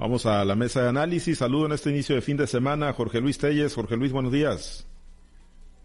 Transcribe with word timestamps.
Vamos 0.00 0.24
a 0.24 0.46
la 0.46 0.56
mesa 0.56 0.82
de 0.82 0.88
análisis. 0.88 1.36
Saludo 1.36 1.66
en 1.66 1.72
este 1.72 1.90
inicio 1.90 2.14
de 2.14 2.22
fin 2.22 2.38
de 2.38 2.46
semana 2.46 2.90
Jorge 2.94 3.20
Luis 3.20 3.36
Telles. 3.36 3.74
Jorge 3.74 3.98
Luis, 3.98 4.12
buenos 4.12 4.32
días. 4.32 4.88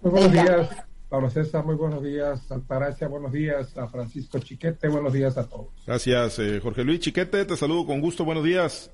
Muy 0.01 0.11
buenos 0.11 0.31
días, 0.31 0.69
Pablo 1.09 1.29
César, 1.29 1.65
muy 1.65 1.75
buenos 1.75 2.01
días, 2.01 2.49
Altagracia, 2.49 3.09
buenos 3.09 3.33
días, 3.33 3.77
a 3.77 3.87
Francisco 3.87 4.39
Chiquete, 4.39 4.87
buenos 4.87 5.11
días 5.11 5.37
a 5.37 5.49
todos. 5.49 5.67
Gracias, 5.85 6.39
eh, 6.39 6.59
Jorge 6.61 6.83
Luis 6.85 6.99
Chiquete, 7.01 7.43
te 7.43 7.57
saludo 7.57 7.87
con 7.87 7.99
gusto, 7.99 8.23
buenos 8.23 8.43
días. 8.43 8.89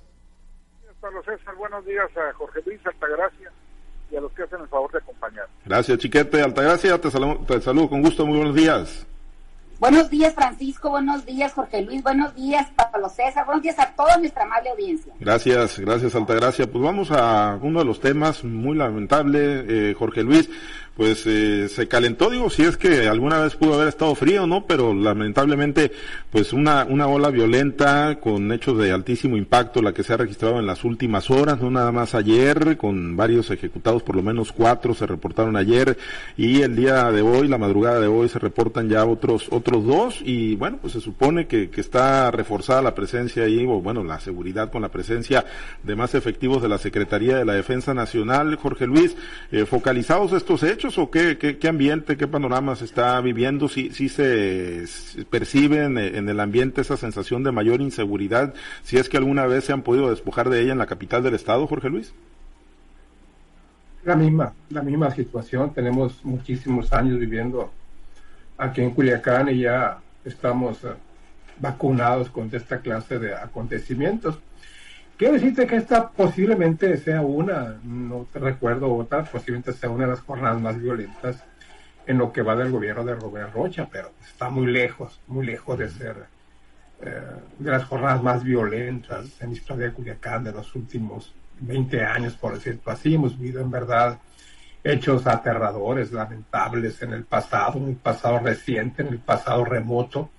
Pablo 1.00 1.22
César, 1.24 1.54
buenos 1.56 1.86
días 1.86 2.10
a 2.18 2.34
Jorge 2.34 2.62
Luis 2.66 2.80
Altagracia 2.86 3.52
y 4.10 4.16
a 4.16 4.22
los 4.22 4.32
que 4.32 4.44
hacen 4.44 4.62
el 4.62 4.68
favor 4.70 4.92
de 4.92 5.00
acompañar. 5.00 5.48
Gracias, 5.66 5.98
Chiquete, 6.00 6.42
Altagracia, 6.42 7.00
te 7.00 7.12
saludo, 7.12 7.46
te 7.46 7.62
saludo 7.62 7.90
con 7.90 8.02
gusto, 8.02 8.26
muy 8.26 8.38
buenos 8.38 8.56
días. 8.56 9.06
Buenos 9.82 10.12
días, 10.12 10.36
Francisco. 10.36 10.92
Buenos 10.92 11.26
días, 11.26 11.54
Jorge 11.54 11.82
Luis. 11.82 12.04
Buenos 12.04 12.36
días, 12.36 12.68
Pablo 12.76 13.10
César. 13.10 13.48
Buenos 13.48 13.64
días 13.64 13.80
a 13.80 13.88
toda 13.88 14.16
nuestra 14.18 14.44
amable 14.44 14.70
audiencia. 14.70 15.12
Gracias, 15.20 15.80
gracias, 15.80 16.14
Altagracia. 16.14 16.72
Pues 16.72 16.84
vamos 16.84 17.10
a 17.10 17.58
uno 17.60 17.80
de 17.80 17.86
los 17.86 18.00
temas 18.00 18.44
muy 18.44 18.78
lamentable, 18.78 19.66
eh, 19.68 19.96
Jorge 19.96 20.22
Luis 20.22 20.52
pues 20.96 21.26
eh, 21.26 21.70
se 21.70 21.88
calentó, 21.88 22.30
digo, 22.30 22.50
si 22.50 22.64
es 22.64 22.78
que 22.78 23.08
alguna 23.08 23.40
vez 23.40 23.56
pudo 23.56 23.76
haber 23.76 23.88
estado 23.88 24.14
frío, 24.16 24.46
¿no? 24.46 24.66
Pero 24.66 24.94
lamentablemente, 24.94 25.92
pues 26.32 26.54
una, 26.54 26.86
una 26.86 27.08
ola 27.08 27.30
violenta 27.30 28.20
con 28.20 28.52
hechos 28.52 28.78
de 28.78 28.92
altísimo 28.92 29.38
impacto, 29.38 29.82
la 29.82 29.94
que 29.94 30.04
se 30.04 30.14
ha 30.14 30.18
registrado 30.18 30.60
en 30.60 30.68
las 30.68 30.84
últimas 30.84 31.30
horas, 31.32 31.62
no 31.62 31.72
nada 31.72 31.92
más 31.92 32.14
ayer, 32.14 32.78
con 32.78 33.16
varios 33.16 33.50
ejecutados, 33.52 34.04
por 34.04 34.16
lo 34.16 34.22
menos 34.22 34.52
cuatro 34.52 34.94
se 34.94 35.08
reportaron 35.08 35.56
ayer, 35.56 35.98
y 36.36 36.62
el 36.62 36.76
día 36.76 37.12
de 37.12 37.22
hoy, 37.22 37.48
la 37.48 37.58
madrugada 37.58 38.00
de 38.00 38.08
hoy, 38.08 38.28
se 38.28 38.40
reportan 38.40 38.90
ya 38.90 39.06
otros, 39.06 39.48
otros 39.52 39.86
dos, 39.86 40.22
y 40.24 40.56
bueno, 40.56 40.78
pues 40.82 40.94
se 40.94 41.02
supone 41.02 41.48
que, 41.48 41.70
que 41.70 41.82
está 41.82 42.32
reforzada 42.32 42.82
la 42.82 42.96
presencia 42.96 43.44
ahí, 43.44 43.66
o 43.66 43.82
bueno, 43.82 44.04
la 44.04 44.20
seguridad 44.20 44.70
con 44.72 44.82
la 44.82 44.90
presencia 44.90 45.46
de 45.84 45.96
más 45.96 46.16
efectivos 46.16 46.62
de 46.62 46.70
la 46.70 46.78
Secretaría 46.78 47.38
de 47.38 47.46
la 47.46 47.54
Defensa 47.54 47.94
Nacional, 47.94 48.56
Jorge 48.58 48.88
Luis, 48.88 49.16
eh, 49.52 49.66
focalizados 49.66 50.34
estos 50.34 50.64
hechos, 50.64 50.81
o 50.86 51.12
qué, 51.12 51.38
qué, 51.38 51.68
ambiente, 51.68 52.18
qué 52.18 52.28
panorama 52.28 52.76
se 52.76 52.86
está 52.86 53.20
viviendo? 53.22 53.68
¿Sí, 53.68 53.92
sí 53.92 54.10
se 54.10 54.86
percibe 55.30 55.84
en, 55.84 55.98
el 55.98 56.40
ambiente 56.40 56.82
esa 56.82 56.98
sensación 56.98 57.44
de 57.44 57.52
mayor 57.52 57.82
inseguridad? 57.82 58.54
Si 58.84 58.98
es 58.98 59.08
que 59.08 59.18
alguna 59.18 59.46
vez 59.46 59.66
se 59.66 59.74
han 59.74 59.84
podido 59.84 60.10
despojar 60.10 60.50
de 60.50 60.62
ella 60.62 60.72
en 60.72 60.78
la 60.80 60.88
capital 60.88 61.24
del 61.24 61.36
estado, 61.36 61.68
Jorge 61.68 61.90
Luis. 61.90 62.14
La 64.04 64.16
misma, 64.16 64.54
la 64.70 64.82
misma 64.82 65.12
situación. 65.12 65.74
Tenemos 65.74 66.26
muchísimos 66.26 66.92
años 66.92 67.20
viviendo 67.20 67.72
aquí 68.58 68.82
en 68.82 68.92
Culiacán 68.92 69.50
y 69.50 69.60
ya 69.60 70.00
estamos 70.26 70.84
eh, 70.84 70.90
vacunados 71.60 72.30
con 72.30 72.50
esta 72.52 72.80
clase 72.80 73.20
de 73.20 73.36
acontecimientos. 73.36 74.40
Quiero 75.22 75.36
decirte 75.36 75.68
que 75.68 75.76
esta 75.76 76.10
posiblemente 76.10 76.98
sea 76.98 77.22
una, 77.22 77.80
no 77.84 78.26
te 78.34 78.40
recuerdo 78.40 78.92
otra, 78.92 79.24
posiblemente 79.24 79.72
sea 79.72 79.92
una 79.92 80.06
de 80.06 80.10
las 80.14 80.22
jornadas 80.22 80.60
más 80.60 80.82
violentas 80.82 81.44
en 82.08 82.18
lo 82.18 82.34
que 82.34 82.42
va 82.42 82.56
del 82.56 82.72
gobierno 82.72 83.04
de 83.04 83.14
Robert 83.14 83.54
Rocha, 83.54 83.88
pero 83.92 84.14
está 84.20 84.50
muy 84.50 84.66
lejos, 84.66 85.22
muy 85.28 85.46
lejos 85.46 85.78
de 85.78 85.90
ser 85.92 86.16
eh, 87.04 87.22
de 87.60 87.70
las 87.70 87.84
jornadas 87.84 88.24
más 88.24 88.44
violentas 88.44 89.40
en 89.42 89.50
la 89.50 89.54
historia 89.54 89.86
de 89.86 89.94
Culiacán 89.94 90.44
de 90.44 90.54
los 90.54 90.74
últimos 90.74 91.36
20 91.60 92.04
años, 92.04 92.34
por 92.34 92.56
decirlo 92.56 92.82
así. 92.88 93.14
Hemos 93.14 93.38
vivido 93.38 93.62
en 93.62 93.70
verdad 93.70 94.18
hechos 94.84 95.28
aterradores, 95.28 96.12
lamentables 96.12 97.00
en 97.04 97.14
el 97.14 97.26
pasado, 97.26 97.78
en 97.78 97.90
el 97.90 97.96
pasado 97.96 98.40
reciente, 98.40 99.04
en 99.04 99.10
el 99.10 99.20
pasado 99.20 99.66
remoto, 99.66 100.32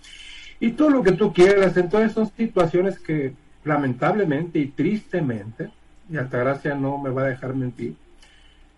y 0.59 0.73
todo 0.73 0.91
lo 0.91 1.05
que 1.05 1.13
tú 1.13 1.33
quieras. 1.33 1.77
Entonces 1.77 2.11
son 2.11 2.27
situaciones 2.37 2.99
que 2.99 3.41
lamentablemente 3.65 4.59
y 4.59 4.67
tristemente, 4.69 5.71
y 6.11 6.17
Altagracia 6.17 6.75
no 6.75 6.99
me 6.99 7.11
va 7.11 7.23
a 7.23 7.27
dejar 7.29 7.55
mentir, 7.55 7.95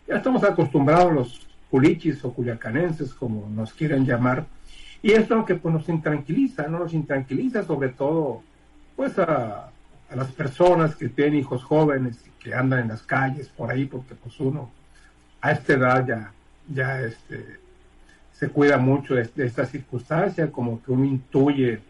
ya 0.07 0.17
estamos 0.17 0.45
acostumbrados 0.45 1.13
los 1.13 1.47
culichis 1.71 2.25
o 2.25 2.33
culiacanenses, 2.33 3.15
como 3.15 3.49
nos 3.49 3.73
quieren 3.73 4.05
llamar, 4.05 4.47
y 5.03 5.13
esto 5.13 5.35
es 5.35 5.41
lo 5.41 5.45
que 5.45 5.55
pues, 5.57 5.75
nos 5.75 5.89
intranquiliza, 5.89 6.67
¿no? 6.69 6.79
Nos 6.79 6.95
intranquiliza 6.95 7.63
sobre 7.63 7.91
todo, 7.91 8.43
pues, 8.97 9.19
a, 9.19 9.71
a 10.11 10.17
las 10.17 10.31
personas 10.33 10.97
que 10.97 11.09
tienen 11.09 11.37
hijos 11.41 11.63
jóvenes 11.63 12.25
que 12.39 12.55
andan 12.55 12.81
en 12.81 12.89
las 12.89 13.03
calles 13.03 13.49
por 13.49 13.71
ahí, 13.71 13.87
porque 13.87 14.15
pues 14.15 14.39
uno 14.39 14.71
a 15.41 15.53
esta 15.53 15.73
edad 15.73 16.07
ya, 16.07 16.33
ya 16.73 17.01
este, 17.01 17.59
se 18.33 18.49
cuida 18.49 18.79
mucho 18.79 19.15
de, 19.15 19.29
esta 19.37 19.65
circunstancia, 19.67 20.51
como 20.51 20.83
que 20.83 20.93
uno 20.93 21.05
intuye 21.05 21.81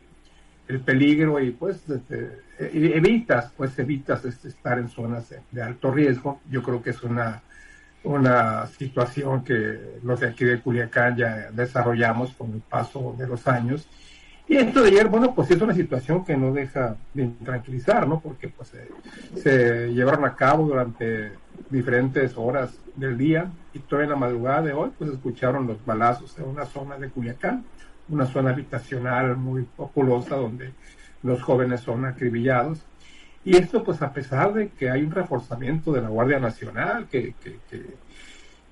el 0.68 0.80
peligro 0.80 1.40
y 1.40 1.50
pues 1.50 1.88
este, 1.88 2.40
evitas, 2.58 3.50
pues 3.56 3.78
evitas 3.78 4.24
este, 4.24 4.48
estar 4.48 4.78
en 4.78 4.88
zonas 4.88 5.34
de, 5.50 5.62
alto 5.62 5.90
riesgo. 5.90 6.40
Yo 6.50 6.62
creo 6.62 6.82
que 6.82 6.90
es 6.90 7.02
una, 7.02 7.42
una 8.04 8.66
situación 8.66 9.44
que 9.44 9.98
los 10.02 10.20
de 10.20 10.28
aquí 10.28 10.44
de 10.44 10.60
Culiacán 10.60 11.16
ya 11.16 11.50
desarrollamos 11.50 12.32
con 12.32 12.52
el 12.52 12.60
paso 12.60 13.14
de 13.18 13.26
los 13.26 13.46
años. 13.48 13.88
Y 14.46 14.56
esto 14.56 14.82
de 14.82 14.88
ayer, 14.88 15.08
bueno, 15.08 15.34
pues 15.34 15.50
es 15.50 15.60
una 15.62 15.74
situación 15.74 16.24
que 16.24 16.36
no 16.36 16.52
deja 16.52 16.96
de 17.14 17.28
tranquilizar, 17.44 18.06
¿no? 18.06 18.20
Porque 18.20 18.48
pues 18.48 18.72
se 19.36 19.88
llevaron 19.88 20.26
a 20.26 20.36
cabo 20.36 20.66
durante 20.66 21.32
diferentes 21.70 22.34
horas 22.36 22.78
del 22.94 23.16
día 23.16 23.50
y 23.72 23.78
toda 23.78 24.04
la 24.06 24.16
madrugada 24.16 24.62
de 24.62 24.72
hoy, 24.72 24.90
pues 24.98 25.10
escucharon 25.10 25.66
los 25.66 25.84
balazos 25.84 26.38
en 26.38 26.44
una 26.44 26.66
zona 26.66 26.98
de 26.98 27.08
Culiacán 27.08 27.64
una 28.08 28.26
zona 28.26 28.50
habitacional 28.50 29.36
muy 29.36 29.62
populosa 29.62 30.36
donde 30.36 30.72
los 31.24 31.42
jóvenes 31.42 31.80
son 31.80 32.04
acribillados. 32.04 32.86
Y 33.44 33.56
esto 33.56 33.82
pues 33.82 34.00
a 34.00 34.12
pesar 34.12 34.54
de 34.54 34.68
que 34.68 34.88
hay 34.88 35.02
un 35.02 35.10
reforzamiento 35.10 35.92
de 35.92 36.02
la 36.02 36.08
Guardia 36.08 36.38
Nacional, 36.38 37.08
que, 37.10 37.34
que, 37.42 37.58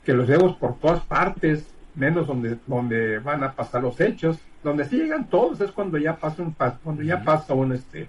que, 0.04 0.14
los 0.14 0.26
vemos 0.26 0.56
por 0.56 0.78
todas 0.78 1.00
partes, 1.00 1.66
menos 1.94 2.26
donde, 2.26 2.58
donde 2.66 3.18
van 3.18 3.42
a 3.42 3.52
pasar 3.52 3.82
los 3.82 4.00
hechos, 4.00 4.38
donde 4.62 4.84
sí 4.84 4.96
llegan 4.96 5.28
todos 5.28 5.60
es 5.60 5.72
cuando 5.72 5.98
ya 5.98 6.16
pasa 6.16 6.42
un, 6.42 6.54
cuando 6.82 7.02
ya 7.02 7.22
pasa 7.22 7.54
un, 7.54 7.72
este, 7.72 8.08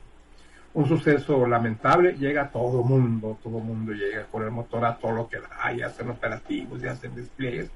un 0.73 0.87
suceso 0.87 1.45
lamentable, 1.47 2.13
llega 2.13 2.49
todo 2.49 2.83
mundo, 2.83 3.37
todo 3.43 3.59
mundo 3.59 3.91
llega 3.91 4.25
con 4.25 4.43
el 4.43 4.51
motor 4.51 4.85
a 4.85 4.95
todo 4.95 5.11
lo 5.11 5.27
que 5.27 5.39
da, 5.39 5.73
y 5.73 5.81
hacen 5.81 6.09
operativos, 6.09 6.81
y 6.83 6.87
hacen 6.87 7.15
despliegues. 7.15 7.71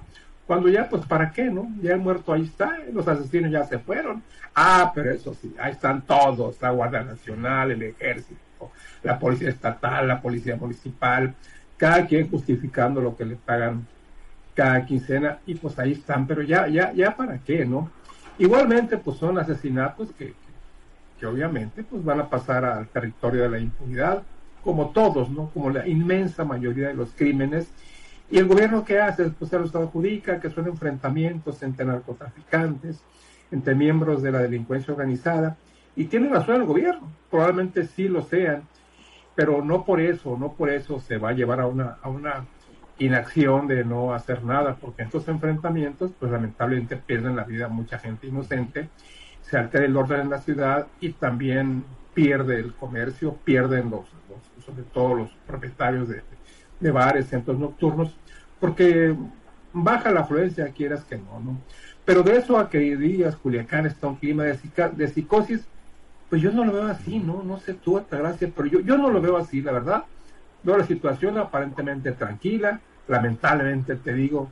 Cuando 0.47 0.69
ya, 0.69 0.87
pues, 0.87 1.05
¿para 1.05 1.31
qué, 1.31 1.43
no? 1.43 1.69
Ya 1.81 1.91
el 1.93 1.99
muerto 1.99 2.31
ahí 2.31 2.43
está, 2.43 2.77
los 2.93 3.05
asesinos 3.05 3.51
ya 3.51 3.65
se 3.65 3.79
fueron. 3.79 4.23
Ah, 4.55 4.93
pero 4.95 5.11
eso 5.11 5.33
sí, 5.33 5.53
ahí 5.59 5.73
están 5.73 6.01
todos, 6.03 6.59
la 6.61 6.71
Guardia 6.71 7.03
Nacional, 7.03 7.71
el 7.71 7.83
Ejército, 7.83 8.71
la 9.03 9.19
Policía 9.19 9.49
Estatal, 9.49 10.07
la 10.07 10.21
Policía 10.21 10.55
Municipal, 10.55 11.35
cada 11.75 12.07
quien 12.07 12.29
justificando 12.29 13.01
lo 13.01 13.15
que 13.15 13.25
le 13.25 13.35
pagan 13.35 13.85
cada 14.55 14.85
quincena, 14.85 15.37
y 15.45 15.53
pues 15.53 15.77
ahí 15.77 15.91
están, 15.91 16.25
pero 16.25 16.41
ya, 16.41 16.67
ya, 16.67 16.91
ya 16.93 17.15
para 17.15 17.37
qué, 17.39 17.65
¿no? 17.65 17.91
Igualmente, 18.39 18.97
pues 18.97 19.17
son 19.17 19.37
asesinatos 19.37 20.11
que, 20.13 20.33
que 21.19 21.25
obviamente 21.25 21.83
pues 21.83 22.03
van 22.03 22.21
a 22.21 22.29
pasar 22.29 22.63
al 22.65 22.87
territorio 22.87 23.43
de 23.43 23.49
la 23.49 23.59
impunidad, 23.59 24.23
como 24.63 24.89
todos, 24.89 25.29
¿no? 25.29 25.49
Como 25.53 25.69
la 25.69 25.87
inmensa 25.87 26.43
mayoría 26.45 26.87
de 26.87 26.93
los 26.93 27.11
crímenes 27.11 27.69
¿Y 28.29 28.37
el 28.39 28.47
gobierno 28.47 28.83
qué 28.83 28.99
hace? 28.99 29.29
Pues 29.29 29.49
se 29.49 29.59
los 29.59 29.73
adjudica 29.75 30.39
que 30.39 30.49
son 30.49 30.67
enfrentamientos 30.67 31.63
entre 31.63 31.85
narcotraficantes, 31.85 33.01
entre 33.51 33.75
miembros 33.75 34.21
de 34.21 34.31
la 34.31 34.39
delincuencia 34.39 34.93
organizada. 34.93 35.57
Y 35.95 36.05
tiene 36.05 36.29
razón 36.29 36.55
el 36.57 36.65
gobierno, 36.65 37.09
probablemente 37.31 37.85
sí 37.85 38.07
lo 38.07 38.21
sean, 38.21 38.63
pero 39.35 39.63
no 39.63 39.85
por 39.85 40.01
eso, 40.01 40.37
no 40.37 40.53
por 40.53 40.69
eso 40.69 40.99
se 40.99 41.17
va 41.17 41.29
a 41.29 41.33
llevar 41.33 41.61
a 41.61 41.67
una, 41.67 41.97
a 42.01 42.09
una 42.09 42.45
inacción 42.99 43.67
de 43.67 43.83
no 43.83 44.13
hacer 44.13 44.43
nada, 44.43 44.75
porque 44.75 45.03
estos 45.03 45.27
enfrentamientos, 45.27 46.11
pues 46.19 46.31
lamentablemente 46.31 46.97
pierden 46.97 47.35
la 47.35 47.43
vida 47.43 47.67
mucha 47.67 47.97
gente 47.97 48.27
inocente, 48.27 48.89
se 49.41 49.57
altera 49.57 49.85
el 49.85 49.95
orden 49.95 50.21
en 50.21 50.29
la 50.29 50.39
ciudad 50.39 50.87
y 50.99 51.13
también 51.13 51.83
pierde 52.13 52.59
el 52.59 52.73
comercio, 52.73 53.35
pierden 53.43 53.89
los 53.89 54.05
sobre 54.65 54.83
todo 54.83 55.15
los 55.15 55.31
propietarios 55.47 56.09
de, 56.09 56.21
de 56.79 56.91
bares, 56.91 57.27
centros 57.27 57.57
nocturnos, 57.57 58.15
porque 58.59 59.15
baja 59.73 60.11
la 60.11 60.21
afluencia, 60.21 60.67
quieras 60.69 61.03
que 61.03 61.17
no, 61.17 61.39
¿no? 61.39 61.57
Pero 62.05 62.23
de 62.23 62.37
eso 62.37 62.57
a 62.57 62.69
que 62.69 62.79
digas 62.95 63.35
Culiacán 63.35 63.85
está 63.85 64.07
un 64.07 64.15
clima 64.15 64.43
de, 64.43 64.57
de 64.95 65.07
psicosis, 65.07 65.67
pues 66.29 66.41
yo 66.41 66.51
no 66.51 66.65
lo 66.65 66.73
veo 66.73 66.87
así, 66.87 67.19
¿no? 67.19 67.43
No 67.43 67.59
sé 67.59 67.73
tú, 67.73 68.01
gracia, 68.09 68.51
pero 68.55 68.67
yo, 68.67 68.79
yo 68.81 68.97
no 68.97 69.09
lo 69.09 69.21
veo 69.21 69.37
así, 69.37 69.61
la 69.61 69.71
verdad. 69.71 70.03
Veo 70.63 70.77
la 70.77 70.85
situación 70.85 71.37
aparentemente 71.37 72.11
tranquila, 72.11 72.81
lamentablemente 73.07 73.95
te 73.95 74.13
digo, 74.13 74.49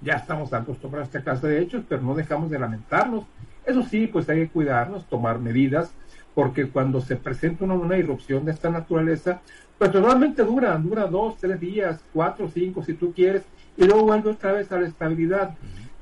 ya 0.00 0.14
estamos 0.14 0.52
acostumbrados 0.52 1.08
a 1.08 1.18
esta 1.18 1.22
clase 1.22 1.46
de 1.48 1.60
hechos, 1.60 1.84
pero 1.88 2.02
no 2.02 2.14
dejamos 2.14 2.50
de 2.50 2.58
lamentarnos. 2.58 3.24
Eso 3.64 3.82
sí, 3.82 4.06
pues 4.06 4.28
hay 4.28 4.40
que 4.40 4.48
cuidarnos, 4.48 5.06
tomar 5.06 5.38
medidas, 5.38 5.92
porque 6.34 6.68
cuando 6.68 7.00
se 7.00 7.16
presenta 7.16 7.64
una, 7.64 7.74
una 7.74 7.96
irrupción 7.96 8.44
de 8.44 8.52
esta 8.52 8.70
naturaleza, 8.70 9.40
pues 9.78 9.92
normalmente 9.92 10.42
dura, 10.44 10.76
dura 10.78 11.06
dos, 11.06 11.36
tres 11.38 11.58
días, 11.60 12.02
cuatro, 12.12 12.48
cinco, 12.48 12.82
si 12.82 12.94
tú 12.94 13.12
quieres, 13.12 13.42
y 13.76 13.84
luego 13.84 14.04
vuelve 14.04 14.30
otra 14.30 14.52
vez 14.52 14.70
a 14.72 14.80
la 14.80 14.86
estabilidad. 14.86 15.56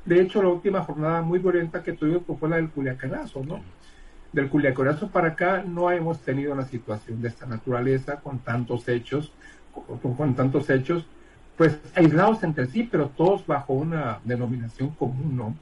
De 0.04 0.20
hecho, 0.20 0.42
la 0.42 0.48
última 0.48 0.82
jornada 0.82 1.22
muy 1.22 1.38
violenta 1.38 1.82
que 1.82 1.92
tuvimos 1.92 2.22
pues, 2.26 2.38
fue 2.38 2.48
la 2.48 2.56
del 2.56 2.70
Culiacanazo, 2.70 3.44
¿no? 3.44 3.60
del 4.32 4.48
Culiacorazo 4.48 5.08
para 5.08 5.28
acá 5.28 5.64
no 5.66 5.90
hemos 5.90 6.20
tenido 6.20 6.52
una 6.52 6.64
situación 6.64 7.20
de 7.20 7.28
esta 7.28 7.46
naturaleza 7.46 8.20
con 8.20 8.38
tantos 8.38 8.88
hechos, 8.88 9.32
con, 9.72 10.14
con 10.14 10.34
tantos 10.34 10.70
hechos, 10.70 11.06
pues 11.56 11.78
aislados 11.94 12.42
entre 12.42 12.66
sí, 12.66 12.88
pero 12.90 13.08
todos 13.08 13.46
bajo 13.46 13.72
una 13.72 14.20
denominación 14.24 14.90
común, 14.90 15.36
¿no? 15.36 15.54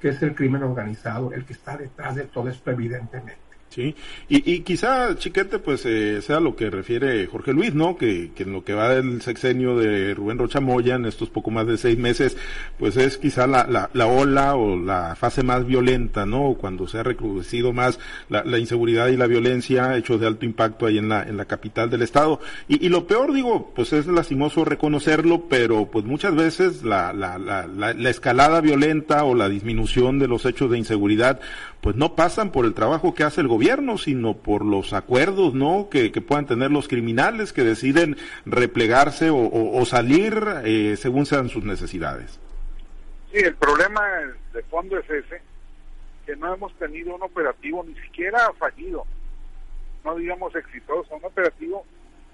Que 0.00 0.08
es 0.08 0.22
el 0.22 0.34
crimen 0.34 0.62
organizado, 0.62 1.32
el 1.32 1.44
que 1.44 1.52
está 1.52 1.76
detrás 1.76 2.16
de 2.16 2.24
todo 2.24 2.48
esto, 2.48 2.70
evidentemente. 2.70 3.38
Sí, 3.74 3.92
y, 4.28 4.52
y 4.52 4.60
quizá, 4.60 5.16
Chiquete, 5.18 5.58
pues 5.58 5.84
eh, 5.84 6.22
sea 6.22 6.38
lo 6.38 6.54
que 6.54 6.70
refiere 6.70 7.26
Jorge 7.26 7.52
Luis, 7.52 7.74
¿no? 7.74 7.96
Que, 7.96 8.30
que 8.32 8.44
en 8.44 8.52
lo 8.52 8.62
que 8.62 8.72
va 8.72 8.90
del 8.90 9.20
sexenio 9.20 9.76
de 9.76 10.14
Rubén 10.14 10.38
Rocha 10.38 10.60
Moya, 10.60 10.94
en 10.94 11.06
estos 11.06 11.28
poco 11.28 11.50
más 11.50 11.66
de 11.66 11.76
seis 11.76 11.98
meses, 11.98 12.36
pues 12.78 12.96
es 12.96 13.18
quizá 13.18 13.48
la, 13.48 13.66
la, 13.66 13.90
la 13.92 14.06
ola 14.06 14.54
o 14.54 14.76
la 14.76 15.16
fase 15.16 15.42
más 15.42 15.66
violenta, 15.66 16.24
¿no? 16.24 16.54
Cuando 16.54 16.86
se 16.86 16.98
ha 16.98 17.02
recrudecido 17.02 17.72
más 17.72 17.98
la, 18.28 18.44
la, 18.44 18.60
inseguridad 18.60 19.08
y 19.08 19.16
la 19.16 19.26
violencia, 19.26 19.96
hechos 19.96 20.20
de 20.20 20.28
alto 20.28 20.44
impacto 20.44 20.86
ahí 20.86 20.98
en 20.98 21.08
la, 21.08 21.24
en 21.24 21.36
la 21.36 21.46
capital 21.46 21.90
del 21.90 22.02
estado. 22.02 22.38
Y, 22.68 22.86
y 22.86 22.90
lo 22.90 23.08
peor, 23.08 23.34
digo, 23.34 23.72
pues 23.74 23.92
es 23.92 24.06
lastimoso 24.06 24.64
reconocerlo, 24.64 25.48
pero 25.48 25.90
pues 25.90 26.04
muchas 26.04 26.36
veces 26.36 26.84
la, 26.84 27.12
la, 27.12 27.38
la, 27.38 27.66
la 27.66 28.08
escalada 28.08 28.60
violenta 28.60 29.24
o 29.24 29.34
la 29.34 29.48
disminución 29.48 30.20
de 30.20 30.28
los 30.28 30.46
hechos 30.46 30.70
de 30.70 30.78
inseguridad, 30.78 31.40
pues 31.84 31.96
no 31.96 32.16
pasan 32.16 32.50
por 32.50 32.64
el 32.64 32.72
trabajo 32.72 33.14
que 33.14 33.24
hace 33.24 33.42
el 33.42 33.46
gobierno, 33.46 33.98
sino 33.98 34.38
por 34.38 34.64
los 34.64 34.94
acuerdos, 34.94 35.52
¿no? 35.52 35.90
Que, 35.90 36.10
puedan 36.26 36.46
tener 36.46 36.70
los 36.70 36.88
criminales 36.88 37.52
que 37.52 37.62
deciden 37.62 38.16
replegarse 38.46 39.28
o, 39.28 39.36
o, 39.36 39.78
o 39.78 39.84
salir 39.84 40.34
eh, 40.64 40.96
según 40.96 41.26
sean 41.26 41.50
sus 41.50 41.62
necesidades. 41.62 42.40
Sí, 43.30 43.40
el 43.40 43.54
problema 43.56 44.02
de 44.54 44.62
fondo 44.62 44.96
es 44.96 45.10
ese, 45.10 45.42
que 46.24 46.34
no 46.36 46.54
hemos 46.54 46.72
tenido 46.78 47.16
un 47.16 47.22
operativo 47.22 47.84
ni 47.86 47.94
siquiera 48.00 48.50
fallido, 48.58 49.04
no 50.06 50.14
digamos 50.14 50.56
exitoso, 50.56 51.14
un 51.14 51.24
operativo 51.26 51.84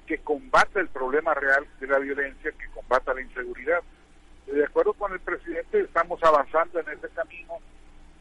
que 0.07 0.19
combata 0.19 0.79
el 0.79 0.87
problema 0.91 1.35
real 1.35 1.67
de 1.81 1.89
la 1.89 1.99
violencia, 1.99 2.53
que 2.53 2.69
combata 2.73 3.15
la 3.15 3.23
inseguridad. 3.23 3.81
De 4.47 4.65
acuerdo 4.65 4.93
con 4.93 5.13
el 5.13 5.19
presidente, 5.19 5.81
estamos 5.81 6.23
avanzando 6.23 6.79
en 6.79 6.89
ese 6.91 7.09
camino 7.09 7.59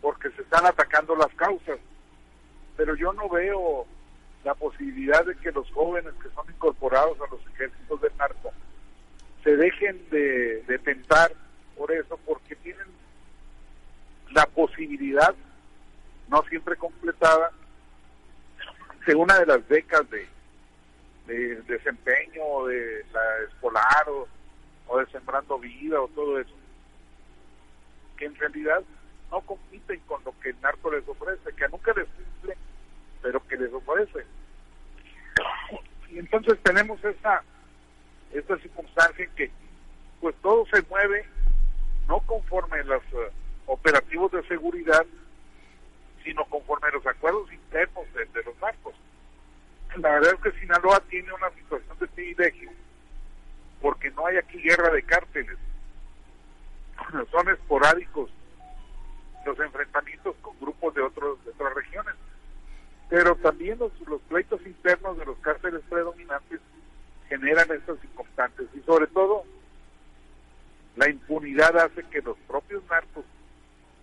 porque 0.02 0.30
se 0.32 0.42
están 0.42 0.66
atacando 0.66 1.16
las 1.16 1.34
causas. 1.36 1.80
Pero 2.78 2.96
yo 2.96 3.12
no 3.14 3.30
veo 3.30 3.86
la 4.44 4.56
posibilidad 4.56 5.26
de 5.26 5.36
que 5.36 5.52
los 5.52 5.70
jóvenes 5.72 6.14
que 6.22 6.30
son 6.30 6.50
incorporados 6.50 7.18
a 7.22 7.34
los 7.34 7.46
ejércitos 7.54 8.02
del 8.02 8.16
narco 8.18 8.52
se 9.44 9.56
dejen 9.56 10.10
de, 10.10 10.80
tentar 10.84 11.32
por 11.78 11.92
eso, 11.92 12.18
porque 12.26 12.56
tienen 12.58 12.88
la 14.32 14.46
posibilidad, 14.46 15.34
no 16.28 16.44
siempre 16.44 16.76
completada, 16.76 17.52
de 19.06 19.16
una 19.16 19.40
de 19.40 19.46
las 19.46 19.68
becas 19.68 20.08
de, 20.10 20.28
de 21.26 21.56
desempeño, 21.64 22.66
de 22.68 23.06
la 23.12 23.22
escolar 23.48 24.10
o, 24.10 24.28
o 24.88 25.00
de 25.00 25.06
sembrando 25.08 25.58
vida 25.58 26.02
o 26.02 26.08
todo 26.10 26.40
eso, 26.40 26.54
que 28.18 28.26
en 28.26 28.36
realidad 28.36 28.84
no 29.32 29.42
compiten 29.42 30.00
con 30.02 30.24
lo 30.24 30.38
que 30.40 30.50
el 30.50 30.62
narco 30.62 30.92
les 30.92 31.08
ofrece, 31.08 31.54
que 31.56 31.68
nunca 31.70 31.94
les 31.96 32.08
cumple, 32.08 32.58
pero 33.22 33.46
que 33.48 33.58
les 33.58 33.74
ofrece. 33.74 34.26
Y 36.10 36.20
entonces 36.20 36.58
tenemos 36.64 37.04
esta, 37.04 37.44
esta 38.34 38.58
circunstancia 38.58 39.26
en 39.26 39.32
que 39.36 39.52
pues 40.20 40.36
todo 40.42 40.66
se 40.68 40.82
mueve 40.90 41.26
no 42.08 42.20
conforme 42.22 42.80
a 42.80 42.84
los 42.84 43.04
uh, 43.14 43.32
operativos 43.68 44.32
de 44.32 44.44
seguridad, 44.48 45.06
sino 46.24 46.44
conforme 46.46 46.88
a 46.88 46.92
los 46.92 47.06
acuerdos 47.06 47.52
internos 47.54 48.12
de, 48.14 48.26
de 48.26 48.44
los 48.44 48.58
narcos. 48.60 48.96
La 49.98 50.12
verdad 50.12 50.34
es 50.34 50.42
que 50.52 50.60
Sinaloa 50.60 51.00
tiene 51.10 51.32
una 51.34 51.50
situación 51.52 51.98
de 52.00 52.08
privilegio, 52.08 52.72
porque 53.82 54.12
no 54.12 54.26
hay 54.26 54.38
aquí 54.38 54.62
guerra 54.62 54.90
de 54.90 55.04
cárteles. 55.04 55.58
Son 57.32 57.50
esporádicos 57.50 58.30
los 59.46 59.60
enfrentamientos 59.60 60.36
con 60.42 60.60
grupos 60.60 60.94
de, 60.94 61.02
otros, 61.02 61.40
otras 61.48 61.74
regiones. 61.74 62.16
Pero 63.10 63.36
también 63.36 63.80
los, 63.80 63.92
los 64.08 64.22
pleitos 64.22 64.62
internos 64.66 65.18
de 65.18 65.26
los 65.26 65.38
cárceles 65.40 65.82
predominantes 65.90 66.60
generan 67.28 67.72
estas 67.72 68.00
circunstancias 68.00 68.68
y 68.74 68.80
sobre 68.82 69.08
todo 69.08 69.44
la 70.96 71.10
impunidad 71.10 71.78
hace 71.78 72.04
que 72.10 72.22
los 72.22 72.38
propios 72.48 72.84
narcos 72.90 73.24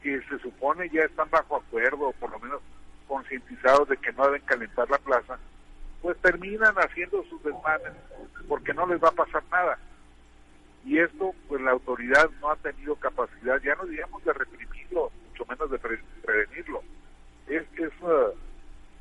que 0.03 0.23
se 0.23 0.39
supone 0.39 0.89
ya 0.91 1.03
están 1.03 1.29
bajo 1.31 1.57
acuerdo 1.57 2.09
o 2.09 2.13
por 2.13 2.31
lo 2.31 2.39
menos 2.39 2.63
concientizados 3.09 3.89
de 3.89 3.97
que 3.97 4.13
no 4.13 4.25
deben 4.27 4.43
calentar 4.43 4.89
la 4.89 4.99
plaza, 4.99 5.39
pues 6.03 6.17
terminan 6.19 6.75
haciendo 6.77 7.25
sus 7.25 7.43
desmanes 7.43 7.93
porque 8.49 8.73
no 8.73 8.87
les 8.87 9.03
va 9.03 9.09
a 9.09 9.13
pasar 9.13 9.43
nada. 9.51 9.79
Y 10.85 10.99
esto, 10.99 11.35
pues 11.49 11.61
la 11.63 11.73
autoridad 11.73 12.31
no 12.41 12.51
ha 12.51 12.57
tenido 12.57 12.95
capacidad, 12.97 13.61
ya 13.61 13.75
no 13.75 13.87
digamos 13.87 14.25
de 14.25 14.33
reprimirlo, 14.33 15.11
mucho 15.37 15.51
menos 15.51 15.71
de 15.71 15.79
pre 15.79 15.99
prevenirlo. 16.25 16.83
Es, 17.47 17.63
es 17.79 17.93
uh, 18.03 18.33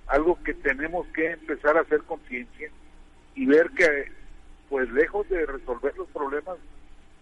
algo 0.08 0.42
que 0.44 0.54
tenemos 0.54 1.08
que 1.08 1.32
empezar 1.32 1.78
a 1.78 1.82
hacer 1.82 2.02
conciencia 2.04 2.70
y 3.36 3.46
ver 3.46 3.70
que, 3.72 4.12
pues 4.70 4.90
lejos 4.92 5.28
de 5.30 5.46
resolver 5.46 5.96
los 5.98 6.08
problemas, 6.10 6.58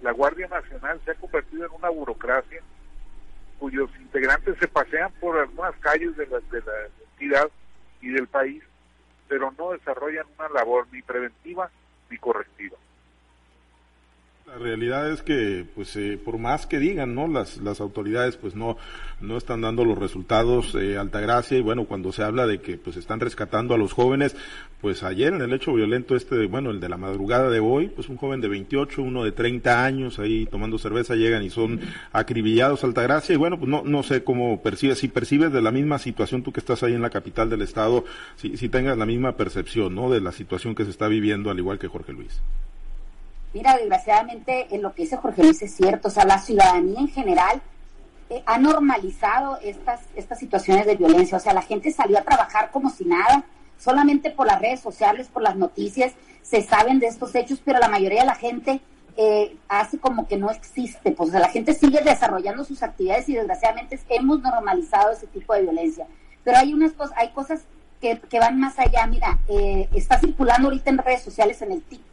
la 0.01 0.12
Guardia 0.12 0.48
Nacional 0.48 1.00
se 1.06 1.12
ha 1.12 1.15
convertido 1.15 1.65
en 1.65 1.71
una 1.71 1.89
burocracia 1.89 2.62
cuyos 3.60 3.89
integrantes 4.00 4.57
se 4.60 4.68
pasean 4.68 5.12
por 5.21 5.39
algunas 5.39 5.75
calles 5.77 6.18
de 6.18 6.27
la, 6.27 6.39
de 6.39 6.62
la 6.62 6.74
entidad 7.12 7.50
y 8.01 8.09
del 8.09 8.27
país, 8.27 8.62
pero 9.30 9.54
no 9.57 9.71
desarrollan 9.71 10.25
una 10.38 10.50
labor 10.50 10.88
ni 10.92 11.01
preventiva 11.01 11.69
ni 12.09 12.18
correctiva. 12.18 12.77
La 14.53 14.59
realidad 14.59 15.09
es 15.09 15.23
que, 15.23 15.65
pues, 15.73 15.95
eh, 15.95 16.19
por 16.23 16.38
más 16.38 16.67
que 16.67 16.77
digan, 16.77 17.15
¿no? 17.15 17.27
Las, 17.27 17.57
las 17.57 17.81
autoridades, 17.81 18.38
pues, 18.38 18.53
no, 18.53 18.77
no 19.19 19.35
están 19.35 19.61
dando 19.61 19.83
los 19.83 19.97
resultados, 19.97 20.75
eh, 20.75 20.95
Altagracia, 20.95 21.57
y 21.57 21.61
bueno, 21.61 21.85
cuando 21.85 22.11
se 22.11 22.21
habla 22.21 22.45
de 22.45 22.61
que, 22.61 22.77
pues, 22.77 22.95
están 22.95 23.19
rescatando 23.19 23.73
a 23.73 23.79
los 23.79 23.94
jóvenes, 23.94 24.35
pues, 24.79 25.01
ayer 25.01 25.33
en 25.33 25.41
el 25.41 25.53
hecho 25.53 25.73
violento 25.73 26.15
este, 26.15 26.45
bueno, 26.45 26.69
el 26.69 26.79
de 26.79 26.88
la 26.88 26.97
madrugada 26.97 27.50
de 27.50 27.59
hoy, 27.59 27.88
pues, 27.88 28.09
un 28.09 28.17
joven 28.17 28.41
de 28.41 28.47
28, 28.47 29.01
uno 29.01 29.23
de 29.23 29.31
30 29.31 29.83
años, 29.83 30.19
ahí 30.19 30.45
tomando 30.45 30.77
cerveza, 30.77 31.15
llegan 31.15 31.41
y 31.41 31.49
son 31.49 31.79
acribillados, 32.11 32.83
Altagracia, 32.83 33.33
y 33.33 33.38
bueno, 33.38 33.57
pues, 33.57 33.71
no, 33.71 33.81
no 33.83 34.03
sé 34.03 34.23
cómo 34.23 34.61
percibes, 34.61 34.99
si 34.99 35.07
percibes 35.07 35.51
de 35.51 35.63
la 35.63 35.71
misma 35.71 35.97
situación 35.97 36.44
tú 36.44 36.51
que 36.51 36.59
estás 36.59 36.83
ahí 36.83 36.94
en 36.94 37.01
la 37.01 37.09
capital 37.09 37.49
del 37.49 37.63
estado, 37.63 38.06
si, 38.35 38.56
si 38.57 38.69
tengas 38.69 38.99
la 38.99 39.07
misma 39.07 39.35
percepción, 39.35 39.95
¿no? 39.95 40.11
De 40.11 40.21
la 40.21 40.31
situación 40.31 40.75
que 40.75 40.83
se 40.83 40.91
está 40.91 41.07
viviendo, 41.07 41.49
al 41.49 41.57
igual 41.57 41.79
que 41.79 41.88
Jorge 41.88 42.13
Luis. 42.13 42.39
Mira, 43.54 43.78
desgraciadamente 43.78 44.68
en 44.76 44.81
lo 44.81 44.94
que 44.94 45.04
dice 45.04 45.18
Jorge 45.18 45.44
Luis 45.44 45.62
es 45.62 45.76
cierto, 45.76 46.07
o 46.07 46.12
sea, 46.12 46.26
la 46.26 46.40
ciudadanía 46.40 47.00
en 47.00 47.07
general 47.07 47.62
eh, 48.30 48.42
ha 48.48 48.57
normalizado 48.57 49.60
estas, 49.62 50.02
estas 50.16 50.40
situaciones 50.40 50.88
de 50.88 50.95
violencia, 50.95 51.38
o 51.38 51.40
sea, 51.40 51.54
la 51.54 51.62
gente 51.62 51.92
salió 51.92 52.18
a 52.18 52.24
trabajar 52.24 52.72
como 52.72 52.90
si 52.90 53.06
nada, 53.06 53.44
solamente 53.78 54.31
por 54.31 54.48
las 54.48 54.60
redes 54.60 54.80
sociales, 54.80 55.28
por 55.28 55.44
las 55.44 55.56
noticias, 55.56 56.14
se 56.42 56.64
saben 56.64 57.00
de 57.00 57.07
estos 57.07 57.36
hechos, 57.36 57.62
pero 57.64 57.80
la 57.80 57.90
mayoría 57.90 58.22
de 58.22 58.28
la 58.28 58.36
gente 58.36 58.81
eh, 59.18 59.56
hace 59.68 60.00
como 60.00 60.28
que 60.28 60.38
no 60.38 60.50
existe, 60.50 61.12
pues 61.12 61.30
o 61.30 61.31
sea, 61.31 61.40
la 61.40 61.50
gente 61.50 61.76
sigue 61.76 62.02
desarrollando 62.02 62.64
sus 62.64 62.81
actividades 62.81 63.30
y 63.30 63.36
desgraciadamente 63.36 64.00
hemos 64.10 64.42
normalizado 64.42 65.12
ese 65.12 65.28
tipo 65.28 65.54
de 65.54 65.62
violencia. 65.62 66.07
Pero 66.44 66.57
hay 66.57 66.74
unas 66.74 66.94
cosas, 66.94 67.16
hay 67.18 67.30
cosas 67.30 67.62
que, 68.02 68.19
que 68.19 68.40
van 68.40 68.60
más 68.60 68.80
allá, 68.80 69.06
mira, 69.06 69.40
eh, 69.48 69.88
está 69.94 70.19
circulando 70.19 70.69
ahorita 70.69 70.90
en 70.90 70.98
redes 70.98 71.22
sociales, 71.22 71.62
en 71.62 71.74
el 71.74 71.83
TikTok, 71.83 72.12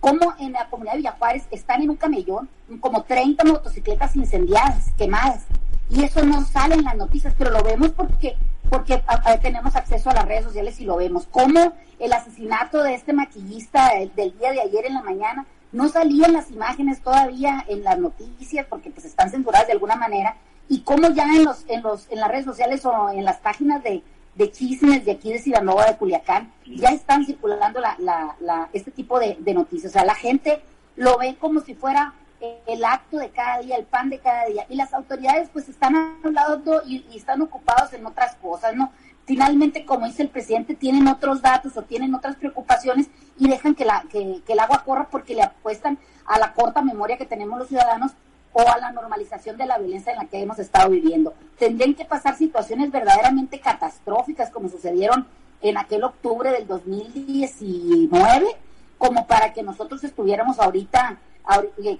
como 0.00 0.34
en 0.38 0.52
la 0.52 0.68
comunidad 0.68 0.94
de 0.94 0.98
Villajuárez 0.98 1.46
están 1.50 1.82
en 1.82 1.90
un 1.90 1.96
camellón 1.96 2.48
como 2.80 3.02
30 3.02 3.44
motocicletas 3.44 4.16
incendiadas, 4.16 4.90
quemadas. 4.96 5.44
Y 5.88 6.02
eso 6.02 6.24
no 6.24 6.44
sale 6.44 6.74
en 6.74 6.84
las 6.84 6.96
noticias, 6.96 7.34
pero 7.38 7.50
lo 7.50 7.62
vemos 7.62 7.90
porque 7.90 8.36
porque 8.68 9.00
tenemos 9.40 9.76
acceso 9.76 10.10
a 10.10 10.14
las 10.14 10.24
redes 10.24 10.44
sociales 10.44 10.80
y 10.80 10.84
lo 10.84 10.96
vemos. 10.96 11.26
Como 11.30 11.72
el 11.98 12.12
asesinato 12.12 12.82
de 12.82 12.94
este 12.94 13.12
maquillista 13.12 13.94
del, 13.94 14.14
del, 14.14 14.36
día 14.38 14.52
de 14.52 14.60
ayer 14.60 14.86
en 14.86 14.94
la 14.94 15.02
mañana 15.02 15.46
no 15.72 15.88
salían 15.88 16.32
las 16.32 16.50
imágenes 16.50 17.00
todavía 17.00 17.64
en 17.68 17.84
las 17.84 17.98
noticias 17.98 18.66
porque 18.68 18.90
pues 18.90 19.04
están 19.04 19.30
censuradas 19.30 19.66
de 19.66 19.74
alguna 19.74 19.96
manera 19.96 20.36
y 20.68 20.80
cómo 20.80 21.10
ya 21.10 21.24
en 21.24 21.44
los 21.44 21.64
en 21.68 21.82
los 21.82 22.10
en 22.10 22.20
las 22.20 22.28
redes 22.28 22.44
sociales 22.44 22.84
o 22.84 23.10
en 23.10 23.24
las 23.24 23.38
páginas 23.38 23.82
de 23.82 24.02
de 24.36 24.52
chismes 24.52 25.04
de 25.04 25.12
aquí 25.12 25.32
de 25.32 25.38
Sinaloa, 25.38 25.86
de 25.86 25.96
Culiacán, 25.96 26.52
ya 26.66 26.90
están 26.90 27.24
circulando 27.24 27.80
la, 27.80 27.96
la, 27.98 28.36
la, 28.40 28.68
este 28.72 28.90
tipo 28.90 29.18
de, 29.18 29.36
noticias. 29.54 29.90
O 29.90 29.94
sea, 29.94 30.04
la 30.04 30.14
gente 30.14 30.62
lo 30.94 31.18
ve 31.18 31.36
como 31.40 31.60
si 31.60 31.74
fuera 31.74 32.14
el 32.66 32.84
acto 32.84 33.16
de 33.16 33.30
cada 33.30 33.60
día, 33.60 33.76
el 33.76 33.86
pan 33.86 34.10
de 34.10 34.18
cada 34.18 34.44
día. 34.46 34.66
Y 34.68 34.76
las 34.76 34.92
autoridades 34.92 35.48
pues 35.52 35.68
están 35.70 35.96
hablando 36.22 36.82
y, 36.86 37.06
y 37.10 37.16
están 37.16 37.40
ocupados 37.40 37.94
en 37.94 38.04
otras 38.04 38.36
cosas, 38.36 38.76
¿no? 38.76 38.92
Finalmente, 39.24 39.84
como 39.84 40.06
dice 40.06 40.22
el 40.22 40.28
presidente, 40.28 40.74
tienen 40.74 41.08
otros 41.08 41.42
datos 41.42 41.76
o 41.76 41.82
tienen 41.82 42.14
otras 42.14 42.36
preocupaciones 42.36 43.08
y 43.38 43.48
dejan 43.48 43.74
que, 43.74 43.84
la, 43.84 44.04
que, 44.10 44.42
que 44.46 44.52
el 44.52 44.60
agua 44.60 44.84
corra 44.84 45.08
porque 45.10 45.34
le 45.34 45.42
apuestan 45.42 45.98
a 46.26 46.38
la 46.38 46.52
corta 46.52 46.82
memoria 46.82 47.16
que 47.16 47.26
tenemos 47.26 47.58
los 47.58 47.68
ciudadanos 47.68 48.12
o 48.58 48.66
a 48.70 48.78
la 48.78 48.90
normalización 48.90 49.58
de 49.58 49.66
la 49.66 49.76
violencia 49.76 50.12
en 50.12 50.18
la 50.18 50.24
que 50.24 50.40
hemos 50.40 50.58
estado 50.58 50.88
viviendo. 50.88 51.34
tendrían 51.58 51.92
que 51.92 52.06
pasar 52.06 52.38
situaciones 52.38 52.90
verdaderamente 52.90 53.60
catastróficas 53.60 54.48
como 54.50 54.70
sucedieron 54.70 55.26
en 55.60 55.76
aquel 55.76 56.04
octubre 56.04 56.50
del 56.50 56.66
2019, 56.66 58.46
como 58.96 59.26
para 59.26 59.52
que 59.52 59.62
nosotros 59.62 60.02
estuviéramos 60.04 60.58
ahorita 60.58 61.18
eh, 61.84 61.98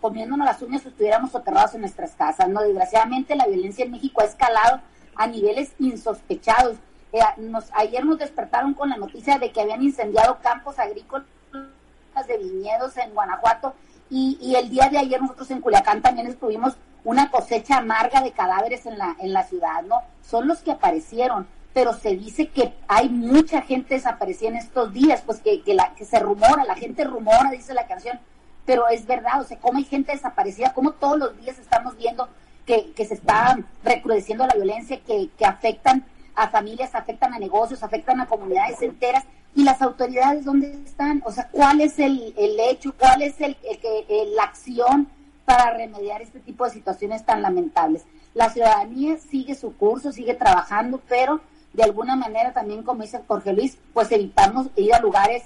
comiéndonos 0.00 0.44
las 0.44 0.60
uñas 0.60 0.84
estuviéramos 0.84 1.30
soterrados 1.30 1.74
en 1.74 1.82
nuestras 1.82 2.16
casas. 2.16 2.48
No, 2.48 2.62
desgraciadamente 2.62 3.36
la 3.36 3.46
violencia 3.46 3.84
en 3.84 3.92
México 3.92 4.22
ha 4.22 4.24
escalado 4.24 4.80
a 5.14 5.28
niveles 5.28 5.72
insospechados. 5.78 6.78
Eh, 7.12 7.20
ayer 7.74 8.04
nos 8.04 8.18
despertaron 8.18 8.74
con 8.74 8.90
la 8.90 8.96
noticia 8.96 9.38
de 9.38 9.52
que 9.52 9.60
habían 9.60 9.84
incendiado 9.84 10.38
campos 10.42 10.80
agrícolas 10.80 11.26
de 12.26 12.38
viñedos 12.38 12.96
en 12.96 13.14
Guanajuato 13.14 13.74
y, 14.12 14.36
y, 14.42 14.56
el 14.56 14.68
día 14.68 14.90
de 14.90 14.98
ayer 14.98 15.22
nosotros 15.22 15.50
en 15.50 15.62
Culiacán 15.62 16.02
también 16.02 16.26
estuvimos 16.26 16.76
una 17.02 17.30
cosecha 17.30 17.78
amarga 17.78 18.20
de 18.20 18.32
cadáveres 18.32 18.84
en 18.84 18.98
la, 18.98 19.16
en 19.18 19.32
la 19.32 19.42
ciudad, 19.44 19.82
¿no? 19.84 20.02
Son 20.20 20.46
los 20.46 20.58
que 20.58 20.70
aparecieron, 20.70 21.46
pero 21.72 21.94
se 21.94 22.14
dice 22.14 22.48
que 22.48 22.74
hay 22.88 23.08
mucha 23.08 23.62
gente 23.62 23.94
desaparecida 23.94 24.50
en 24.50 24.56
estos 24.56 24.92
días, 24.92 25.22
pues 25.24 25.40
que, 25.40 25.62
que, 25.62 25.72
la, 25.72 25.94
que 25.94 26.04
se 26.04 26.18
rumora, 26.18 26.66
la 26.66 26.74
gente 26.74 27.04
rumora, 27.04 27.50
dice 27.52 27.72
la 27.72 27.86
canción, 27.86 28.20
pero 28.66 28.86
es 28.88 29.06
verdad, 29.06 29.40
o 29.40 29.44
sea, 29.44 29.58
cómo 29.58 29.78
hay 29.78 29.84
gente 29.84 30.12
desaparecida, 30.12 30.74
cómo 30.74 30.92
todos 30.92 31.18
los 31.18 31.40
días 31.40 31.58
estamos 31.58 31.96
viendo 31.96 32.28
que, 32.66 32.92
que 32.92 33.06
se 33.06 33.14
está 33.14 33.58
recrudeciendo 33.82 34.46
la 34.46 34.54
violencia, 34.54 35.00
que, 35.00 35.30
que 35.38 35.46
afectan 35.46 36.04
a 36.34 36.48
familias, 36.48 36.94
afectan 36.94 37.32
a 37.32 37.38
negocios, 37.38 37.82
afectan 37.82 38.20
a 38.20 38.26
comunidades 38.26 38.82
enteras, 38.82 39.24
y 39.54 39.64
las 39.64 39.82
autoridades 39.82 40.44
dónde 40.44 40.72
están, 40.84 41.22
o 41.24 41.32
sea, 41.32 41.48
cuál 41.50 41.80
es 41.80 41.98
el, 41.98 42.34
el 42.36 42.58
hecho, 42.60 42.94
cuál 42.98 43.22
es 43.22 43.40
el, 43.40 43.56
el, 44.08 44.34
la 44.34 44.44
acción 44.44 45.08
para 45.44 45.72
remediar 45.72 46.22
este 46.22 46.40
tipo 46.40 46.64
de 46.64 46.70
situaciones 46.70 47.24
tan 47.24 47.42
lamentables. 47.42 48.04
La 48.34 48.48
ciudadanía 48.48 49.18
sigue 49.18 49.54
su 49.54 49.76
curso, 49.76 50.12
sigue 50.12 50.34
trabajando, 50.34 51.00
pero 51.08 51.40
de 51.72 51.82
alguna 51.82 52.16
manera 52.16 52.52
también, 52.52 52.82
como 52.82 53.02
dice 53.02 53.20
Jorge 53.26 53.52
Luis, 53.52 53.78
pues 53.92 54.10
evitamos 54.12 54.68
ir 54.76 54.94
a 54.94 55.00
lugares 55.00 55.44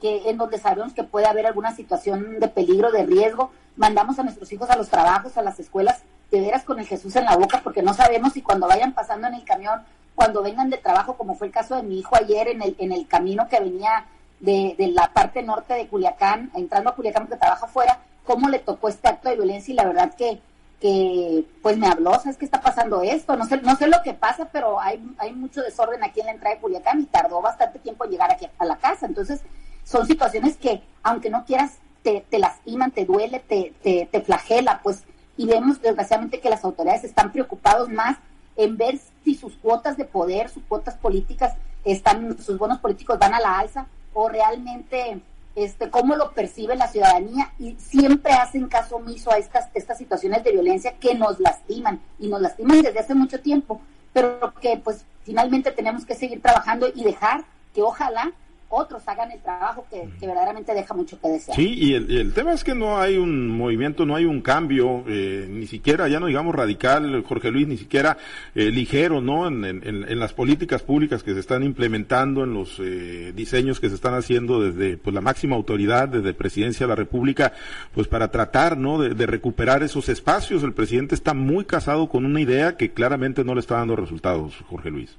que 0.00 0.28
en 0.30 0.36
donde 0.36 0.58
sabemos 0.58 0.94
que 0.94 1.04
puede 1.04 1.26
haber 1.26 1.46
alguna 1.46 1.74
situación 1.74 2.40
de 2.40 2.48
peligro, 2.48 2.90
de 2.90 3.04
riesgo, 3.04 3.52
mandamos 3.76 4.18
a 4.18 4.22
nuestros 4.24 4.50
hijos 4.52 4.68
a 4.70 4.76
los 4.76 4.88
trabajos, 4.88 5.36
a 5.36 5.42
las 5.42 5.60
escuelas, 5.60 6.02
de 6.30 6.40
veras 6.40 6.64
con 6.64 6.78
el 6.78 6.86
Jesús 6.86 7.14
en 7.16 7.26
la 7.26 7.36
boca, 7.36 7.60
porque 7.62 7.82
no 7.82 7.94
sabemos 7.94 8.32
si 8.32 8.42
cuando 8.42 8.66
vayan 8.66 8.94
pasando 8.94 9.28
en 9.28 9.34
el 9.34 9.44
camión, 9.44 9.82
cuando 10.14 10.42
vengan 10.42 10.70
de 10.70 10.78
trabajo, 10.78 11.16
como 11.16 11.34
fue 11.34 11.46
el 11.48 11.52
caso 11.52 11.76
de 11.76 11.82
mi 11.82 11.98
hijo 11.98 12.16
ayer 12.16 12.48
en 12.48 12.62
el, 12.62 12.76
en 12.78 12.92
el 12.92 13.06
camino 13.06 13.48
que 13.48 13.60
venía 13.60 14.06
de, 14.40 14.74
de 14.76 14.88
la 14.88 15.12
parte 15.12 15.42
norte 15.42 15.74
de 15.74 15.88
Culiacán, 15.88 16.50
entrando 16.54 16.90
a 16.90 16.94
Culiacán 16.94 17.26
porque 17.26 17.38
trabaja 17.38 17.66
afuera, 17.66 18.00
cómo 18.24 18.48
le 18.48 18.58
tocó 18.58 18.88
este 18.88 19.08
acto 19.08 19.28
de 19.28 19.36
violencia 19.36 19.72
y 19.72 19.76
la 19.76 19.84
verdad 19.84 20.14
que, 20.14 20.40
que 20.80 21.44
pues 21.62 21.78
me 21.78 21.86
habló, 21.86 22.12
¿sabes 22.14 22.36
qué 22.36 22.44
está 22.44 22.60
pasando 22.60 23.02
esto? 23.02 23.36
No 23.36 23.46
sé, 23.46 23.60
no 23.62 23.76
sé 23.76 23.86
lo 23.86 24.02
que 24.02 24.14
pasa, 24.14 24.48
pero 24.52 24.80
hay, 24.80 25.02
hay 25.18 25.32
mucho 25.32 25.62
desorden 25.62 26.02
aquí 26.04 26.20
en 26.20 26.26
la 26.26 26.32
entrada 26.32 26.56
de 26.56 26.60
Culiacán 26.60 27.00
y 27.00 27.06
tardó 27.06 27.40
bastante 27.40 27.78
tiempo 27.78 28.04
en 28.04 28.10
llegar 28.10 28.32
aquí 28.32 28.48
a 28.58 28.64
la 28.64 28.76
casa. 28.76 29.06
Entonces, 29.06 29.40
son 29.84 30.06
situaciones 30.06 30.56
que, 30.56 30.82
aunque 31.02 31.30
no 31.30 31.44
quieras, 31.44 31.78
te, 32.02 32.24
te 32.28 32.38
lastiman, 32.38 32.90
te 32.90 33.04
duele, 33.04 33.38
te, 33.40 33.72
te, 33.82 34.08
te 34.10 34.20
flagela, 34.22 34.80
pues, 34.82 35.04
y 35.36 35.46
vemos 35.46 35.80
desgraciadamente 35.80 36.40
que 36.40 36.50
las 36.50 36.64
autoridades 36.64 37.04
están 37.04 37.32
preocupados 37.32 37.88
más 37.88 38.18
en 38.56 38.76
ver 38.76 38.98
si 39.24 39.34
sus 39.34 39.54
cuotas 39.54 39.96
de 39.96 40.04
poder, 40.04 40.48
sus 40.48 40.62
cuotas 40.64 40.96
políticas 40.96 41.54
están, 41.84 42.38
sus 42.38 42.58
bonos 42.58 42.78
políticos 42.78 43.18
van 43.18 43.34
a 43.34 43.40
la 43.40 43.58
alza 43.58 43.86
o 44.14 44.28
realmente 44.28 45.20
este 45.54 45.90
cómo 45.90 46.16
lo 46.16 46.32
percibe 46.32 46.76
la 46.76 46.88
ciudadanía. 46.88 47.52
Y 47.58 47.74
siempre 47.78 48.32
hacen 48.32 48.68
caso 48.68 48.96
omiso 48.96 49.30
a 49.30 49.38
estas 49.38 49.68
estas 49.74 49.98
situaciones 49.98 50.44
de 50.44 50.52
violencia 50.52 50.94
que 50.98 51.14
nos 51.14 51.40
lastiman 51.40 52.00
y 52.18 52.28
nos 52.28 52.40
lastiman 52.40 52.82
desde 52.82 53.00
hace 53.00 53.14
mucho 53.14 53.40
tiempo, 53.40 53.80
pero 54.12 54.54
que 54.60 54.76
pues 54.76 55.04
finalmente 55.24 55.72
tenemos 55.72 56.04
que 56.04 56.14
seguir 56.14 56.40
trabajando 56.42 56.88
y 56.94 57.04
dejar 57.04 57.44
que 57.74 57.82
ojalá 57.82 58.32
otros 58.72 59.06
hagan 59.06 59.30
el 59.30 59.40
trabajo 59.40 59.84
que, 59.90 60.08
verdaderamente 60.20 60.72
deja 60.74 60.94
mucho 60.94 61.20
que 61.20 61.28
desear. 61.28 61.56
Sí, 61.56 61.74
y 61.74 61.94
el, 61.94 62.32
tema 62.32 62.52
es 62.52 62.64
que 62.64 62.74
no 62.74 62.98
hay 62.98 63.18
un 63.18 63.48
movimiento, 63.48 64.06
no 64.06 64.16
hay 64.16 64.24
un 64.24 64.40
cambio, 64.40 65.04
eh, 65.06 65.46
ni 65.48 65.66
siquiera, 65.66 66.08
ya 66.08 66.18
no 66.18 66.26
digamos 66.26 66.54
radical, 66.54 67.22
Jorge 67.22 67.50
Luis, 67.50 67.68
ni 67.68 67.76
siquiera 67.76 68.16
eh, 68.54 68.70
ligero, 68.70 69.20
¿no? 69.20 69.46
En, 69.46 69.64
en, 69.64 70.18
las 70.18 70.32
políticas 70.32 70.82
públicas 70.82 71.22
que 71.22 71.34
se 71.34 71.40
están 71.40 71.62
implementando, 71.62 72.44
en 72.44 72.54
los 72.54 72.78
eh, 72.80 73.32
diseños 73.34 73.78
que 73.78 73.88
se 73.88 73.94
están 73.94 74.14
haciendo 74.14 74.62
desde 74.62 74.96
pues, 74.96 75.12
la 75.12 75.20
máxima 75.20 75.56
autoridad, 75.56 76.08
desde 76.08 76.32
Presidencia 76.32 76.86
de 76.86 76.90
la 76.90 76.96
República, 76.96 77.52
pues 77.92 78.08
para 78.08 78.30
tratar, 78.30 78.78
¿no? 78.78 78.98
De, 78.98 79.10
de 79.10 79.26
recuperar 79.26 79.82
esos 79.82 80.08
espacios. 80.08 80.62
El 80.62 80.72
presidente 80.72 81.14
está 81.14 81.34
muy 81.34 81.64
casado 81.64 82.08
con 82.08 82.24
una 82.24 82.40
idea 82.40 82.76
que 82.76 82.92
claramente 82.92 83.44
no 83.44 83.54
le 83.54 83.60
está 83.60 83.76
dando 83.76 83.96
resultados, 83.96 84.54
Jorge 84.68 84.90
Luis. 84.90 85.18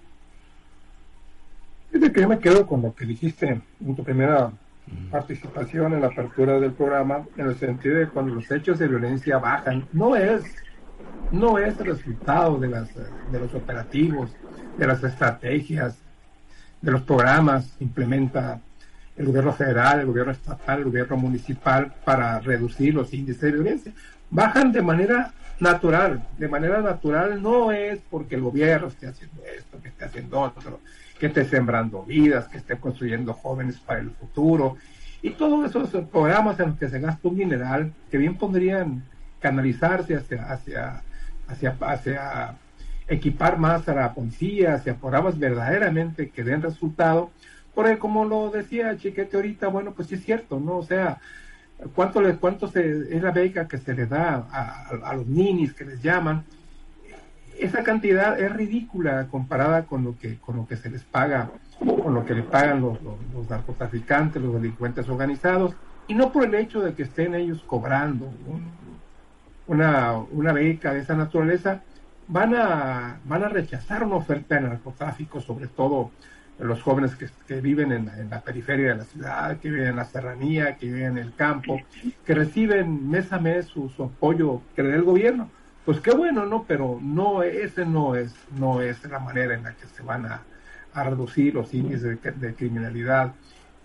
Fíjate 1.94 2.12
que 2.12 2.22
yo 2.22 2.28
me 2.28 2.40
quedo 2.40 2.66
con 2.66 2.82
lo 2.82 2.96
que 2.96 3.06
dijiste 3.06 3.62
en 3.80 3.96
tu 3.96 4.04
primera 4.04 4.52
participación 5.12 5.94
en 5.94 6.02
la 6.02 6.08
apertura 6.08 6.60
del 6.60 6.72
programa, 6.72 7.24
en 7.38 7.46
el 7.46 7.56
sentido 7.56 8.00
de 8.00 8.08
cuando 8.08 8.34
los 8.34 8.50
hechos 8.50 8.80
de 8.80 8.88
violencia 8.88 9.38
bajan, 9.38 9.88
no 9.94 10.16
es, 10.16 10.44
no 11.32 11.60
es 11.60 11.80
el 11.80 11.86
resultado 11.86 12.58
de, 12.58 12.68
las, 12.68 12.90
de 12.96 13.40
los 13.40 13.54
operativos, 13.54 14.32
de 14.76 14.88
las 14.88 15.04
estrategias, 15.04 16.00
de 16.82 16.92
los 16.92 17.04
programas 17.04 17.76
que 17.78 17.84
implementa 17.84 18.60
el 19.16 19.28
gobierno 19.28 19.54
federal, 19.54 20.00
el 20.00 20.08
gobierno 20.08 20.32
estatal, 20.32 20.80
el 20.80 20.86
gobierno 20.86 21.18
municipal 21.18 21.94
para 22.04 22.40
reducir 22.40 22.96
los 22.96 23.14
índices 23.14 23.44
de 23.44 23.52
violencia. 23.52 23.94
Bajan 24.32 24.72
de 24.72 24.82
manera 24.82 25.32
natural, 25.60 26.28
de 26.40 26.48
manera 26.48 26.82
natural 26.82 27.40
no 27.40 27.72
es 27.72 28.00
porque 28.10 28.34
el 28.34 28.42
gobierno 28.42 28.88
esté 28.88 29.06
haciendo 29.06 29.44
esto, 29.46 29.80
que 29.80 29.90
esté 29.90 30.06
haciendo 30.06 30.40
otro, 30.40 30.80
que 31.24 31.28
esté 31.28 31.46
sembrando 31.46 32.04
vidas, 32.04 32.50
que 32.50 32.58
esté 32.58 32.76
construyendo 32.76 33.34
jóvenes 33.34 33.80
para 33.80 34.02
el 34.02 34.12
futuro, 34.12 34.76
y 35.22 35.30
todos 35.30 35.70
esos 35.70 35.90
programas 36.08 36.60
en 36.60 36.72
los 36.72 36.78
que 36.78 36.90
se 36.90 37.00
gasta 37.00 37.30
un 37.30 37.38
mineral 37.38 37.94
que 38.12 38.18
bien 38.18 38.36
podrían 38.36 39.06
canalizarse 39.40 40.16
hacia, 40.16 40.44
hacia, 40.52 41.02
hacia, 41.48 41.78
hacia 41.80 42.56
equipar 43.08 43.58
más 43.58 43.88
a 43.88 43.96
la 43.96 44.14
policía, 44.14 44.74
hacia 44.74 44.96
programas 44.96 45.40
verdaderamente 45.40 46.30
que 46.30 46.44
den 46.44 46.62
resultado, 46.62 47.32
porque 47.74 47.98
como 47.98 48.26
lo 48.26 48.50
decía 48.50 48.98
Chiquete 48.98 49.38
ahorita, 49.38 49.70
bueno, 49.70 49.94
pues 49.94 50.10
sí 50.10 50.16
es 50.16 50.26
cierto, 50.26 50.60
¿no? 50.60 50.76
O 50.76 50.84
sea, 50.84 51.20
¿cuánto, 51.96 52.22
le, 52.22 52.36
cuánto 52.36 52.68
se, 52.68 53.16
es 53.16 53.24
la 53.24 53.32
beca 53.32 53.66
que 53.66 53.78
se 53.78 53.94
le 53.94 54.08
da 54.08 54.46
a, 54.52 54.90
a 55.06 55.14
los 55.14 55.26
ninis 55.26 55.72
que 55.74 55.86
les 55.86 56.02
llaman? 56.02 56.44
Esa 57.64 57.82
cantidad 57.84 58.40
es 58.40 58.52
ridícula 58.52 59.28
comparada 59.32 59.84
con 59.84 60.04
lo 60.04 60.18
que 60.18 60.38
con 60.38 60.58
lo 60.58 60.68
que 60.68 60.76
se 60.76 60.90
les 60.90 61.04
paga 61.04 61.50
con 61.80 62.14
lo 62.14 62.26
que 62.26 62.34
le 62.34 62.44
pagan 62.44 62.82
los, 62.82 63.00
narcotraficantes 63.50 64.42
los 64.42 64.54
delincuentes 64.54 65.08
organizados 65.08 65.74
y 66.08 66.14
no 66.14 66.32
por 66.32 66.44
el 66.44 66.56
hecho 66.56 66.82
de 66.82 66.94
que 66.94 67.04
estén 67.04 67.34
ellos 67.36 67.64
cobrando 67.66 68.30
una, 69.68 70.18
una 70.32 70.52
beca 70.52 70.94
de 70.94 71.00
esa 71.00 71.16
naturaleza 71.16 71.82
van 72.28 72.54
a 72.54 73.20
van 73.24 73.44
a 73.44 73.50
rechazar 73.50 74.04
una 74.04 74.18
oferta 74.18 74.56
de 74.56 74.62
narcotráfico 74.62 75.40
sobre 75.40 75.68
todo 75.68 76.12
los 76.60 76.82
jóvenes 76.82 77.16
que, 77.16 77.28
que 77.48 77.62
viven 77.62 77.92
en, 77.94 78.30
la 78.30 78.42
periferia 78.42 78.90
de 78.90 78.96
la 78.98 79.04
ciudad, 79.06 79.58
que 79.58 79.72
viven 79.72 79.88
en 79.88 79.96
la 79.96 80.06
serranía, 80.06 80.76
que 80.76 80.86
viven 80.86 81.18
en 81.18 81.18
el 81.18 81.34
campo, 81.34 81.80
que 82.24 82.36
reciben 82.36 83.10
mes 83.10 83.34
a 83.34 83.40
mes 83.40 83.66
su, 83.66 83.90
su 83.90 84.04
apoyo 84.04 84.62
que 84.76 84.84
le 84.84 84.94
el 84.94 85.02
gobierno 85.02 85.50
pues 85.86 86.00
qué 86.00 86.12
bueno, 86.12 86.46
¿no? 86.46 86.64
Pero 86.68 87.00
no, 87.02 87.44
ese 87.44 87.86
no 87.86 88.16
es, 88.16 88.34
no 88.58 88.82
es 88.82 89.04
la 89.06 89.20
manera 89.20 89.54
en 89.54 89.64
la 89.64 89.74
que 89.74 89.86
se 89.88 90.04
van 90.04 90.26
a, 90.26 90.42
reducir 90.96 91.56
los 91.56 91.74
índices 91.74 92.20
de, 92.22 92.54
criminalidad. 92.54 93.34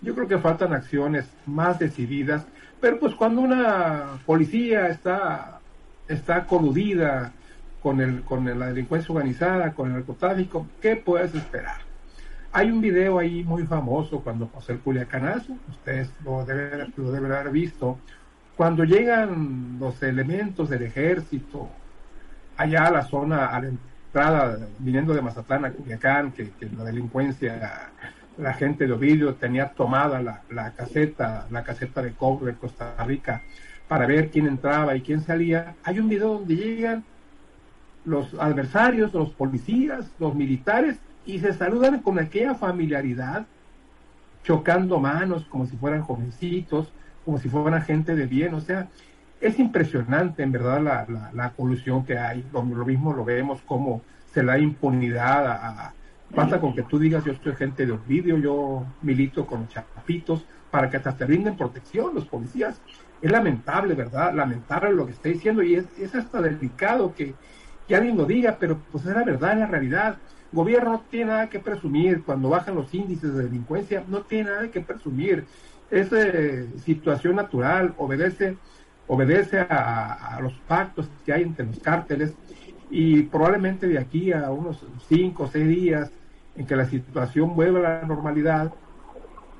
Yo 0.01 0.13
creo 0.13 0.27
que 0.27 0.37
faltan 0.37 0.73
acciones 0.73 1.27
más 1.47 1.79
decididas, 1.79 2.45
pero 2.79 2.99
pues 2.99 3.15
cuando 3.15 3.41
una 3.41 4.19
policía 4.27 4.87
está, 4.89 5.59
está 6.07 6.45
coludida 6.45 7.33
con, 7.81 7.99
el, 7.99 8.21
con 8.21 8.45
la 8.45 8.67
delincuencia 8.67 9.11
organizada, 9.11 9.73
con 9.73 9.87
el 9.87 9.93
narcotráfico, 9.95 10.67
¿qué 10.79 10.97
puedes 10.97 11.33
esperar? 11.33 11.77
Hay 12.51 12.69
un 12.69 12.79
video 12.79 13.17
ahí 13.17 13.43
muy 13.43 13.63
famoso 13.65 14.21
cuando 14.21 14.47
José 14.47 14.73
el 14.73 14.79
Culiacanazo, 14.79 15.57
ustedes 15.67 16.11
lo 16.23 16.45
deben, 16.45 16.93
lo 16.95 17.11
deben 17.11 17.31
haber 17.31 17.49
visto, 17.51 17.97
cuando 18.55 18.83
llegan 18.83 19.77
los 19.79 20.03
elementos 20.03 20.69
del 20.69 20.83
ejército 20.83 21.69
allá 22.59 22.87
a 22.87 22.91
la 22.91 23.03
zona, 23.03 23.47
a 23.47 23.61
la 23.61 23.69
entrada, 23.69 24.59
viniendo 24.79 25.13
de 25.13 25.21
Mazatlán 25.21 25.63
a 25.63 25.71
Culiacán, 25.71 26.33
que, 26.33 26.51
la 26.77 26.83
delincuencia, 26.83 27.89
la 28.37 28.53
gente 28.53 28.85
de 28.85 28.91
Ovidio 28.91 29.35
tenía 29.35 29.69
tomada 29.69 30.21
la, 30.21 30.71
caseta, 30.71 31.47
la 31.49 31.63
caseta 31.63 32.01
de 32.01 32.11
cobre 32.11 32.51
de 32.51 32.57
Costa 32.57 32.95
Rica 33.05 33.41
para 33.87 34.05
ver 34.05 34.29
quién 34.29 34.45
entraba 34.45 34.93
y 34.97 35.01
quién 35.01 35.21
salía. 35.21 35.75
Hay 35.85 35.99
un 35.99 36.09
video 36.09 36.33
donde 36.33 36.55
llegan 36.57 37.05
los 38.03 38.33
adversarios, 38.33 39.13
los 39.13 39.29
policías, 39.29 40.11
los 40.19 40.35
militares, 40.35 40.99
y 41.25 41.39
se 41.39 41.53
saludan 41.53 42.01
con 42.01 42.19
aquella 42.19 42.55
familiaridad, 42.55 43.45
chocando 44.43 44.99
manos 44.99 45.45
como 45.45 45.65
si 45.65 45.77
fueran 45.77 46.01
jovencitos, 46.01 46.91
como 47.23 47.37
si 47.37 47.47
fueran 47.47 47.81
gente 47.83 48.15
de 48.17 48.25
bien. 48.25 48.53
O 48.53 48.59
sea, 48.59 48.89
es 49.41 49.57
impresionante 49.59 50.43
en 50.43 50.51
verdad 50.51 50.81
la, 50.81 51.31
la, 51.33 51.49
colusión 51.51 52.05
que 52.05 52.17
hay, 52.17 52.45
donde 52.51 52.75
lo 52.75 52.85
mismo 52.85 53.13
lo 53.13 53.23
vemos 53.23 53.61
como 53.61 54.01
se 54.33 54.43
la 54.43 54.59
impunidad 54.59 55.47
a, 55.47 55.93
basta 56.35 56.59
con 56.59 56.75
que 56.75 56.83
tú 56.83 56.99
digas 56.99 57.23
yo 57.23 57.33
soy 57.43 57.55
gente 57.55 57.85
de 57.85 57.97
vídeo, 58.07 58.37
yo 58.37 58.85
milito 59.01 59.45
con 59.45 59.67
chapitos 59.67 60.45
para 60.69 60.89
que 60.89 60.97
hasta 60.97 61.15
te 61.15 61.25
rinden 61.25 61.57
protección 61.57 62.13
los 62.13 62.25
policías. 62.25 62.79
Es 63.21 63.31
lamentable, 63.31 63.95
¿verdad? 63.95 64.33
Lamentable 64.33 64.93
lo 64.93 65.05
que 65.05 65.13
está 65.13 65.29
diciendo 65.29 65.63
y 65.63 65.75
es, 65.75 65.85
es 65.97 66.13
hasta 66.15 66.41
delicado 66.41 67.13
que, 67.15 67.33
que 67.87 67.95
alguien 67.95 68.17
lo 68.17 68.25
diga, 68.25 68.57
pero 68.59 68.79
pues 68.91 69.05
es 69.05 69.15
la 69.15 69.23
verdad, 69.23 69.53
es 69.53 69.59
la 69.59 69.67
realidad. 69.67 70.17
Gobierno 70.51 70.91
no 70.91 71.03
tiene 71.09 71.31
nada 71.31 71.49
que 71.49 71.59
presumir 71.59 72.23
cuando 72.23 72.49
bajan 72.49 72.75
los 72.75 72.93
índices 72.93 73.33
de 73.33 73.43
delincuencia, 73.43 74.03
no 74.07 74.21
tiene 74.21 74.51
nada 74.51 74.67
que 74.69 74.81
presumir. 74.81 75.45
Es 75.89 76.11
eh, 76.13 76.67
situación 76.85 77.35
natural, 77.35 77.93
obedece 77.97 78.57
obedece 79.09 79.59
a, 79.59 80.39
los 80.41 80.53
pactos 80.67 81.09
que 81.25 81.33
hay 81.33 81.41
entre 81.41 81.65
los 81.65 81.79
cárteles 81.79 82.33
y 82.91 83.23
probablemente 83.23 83.87
de 83.87 83.97
aquí 83.97 84.31
a 84.31 84.51
unos 84.51 84.85
cinco 85.07 85.43
o 85.43 85.47
seis 85.47 85.67
días 85.67 86.11
en 86.55 86.65
que 86.65 86.75
la 86.75 86.85
situación 86.85 87.55
vuelva 87.55 87.79
a 87.79 87.81
la 87.81 88.07
normalidad, 88.07 88.71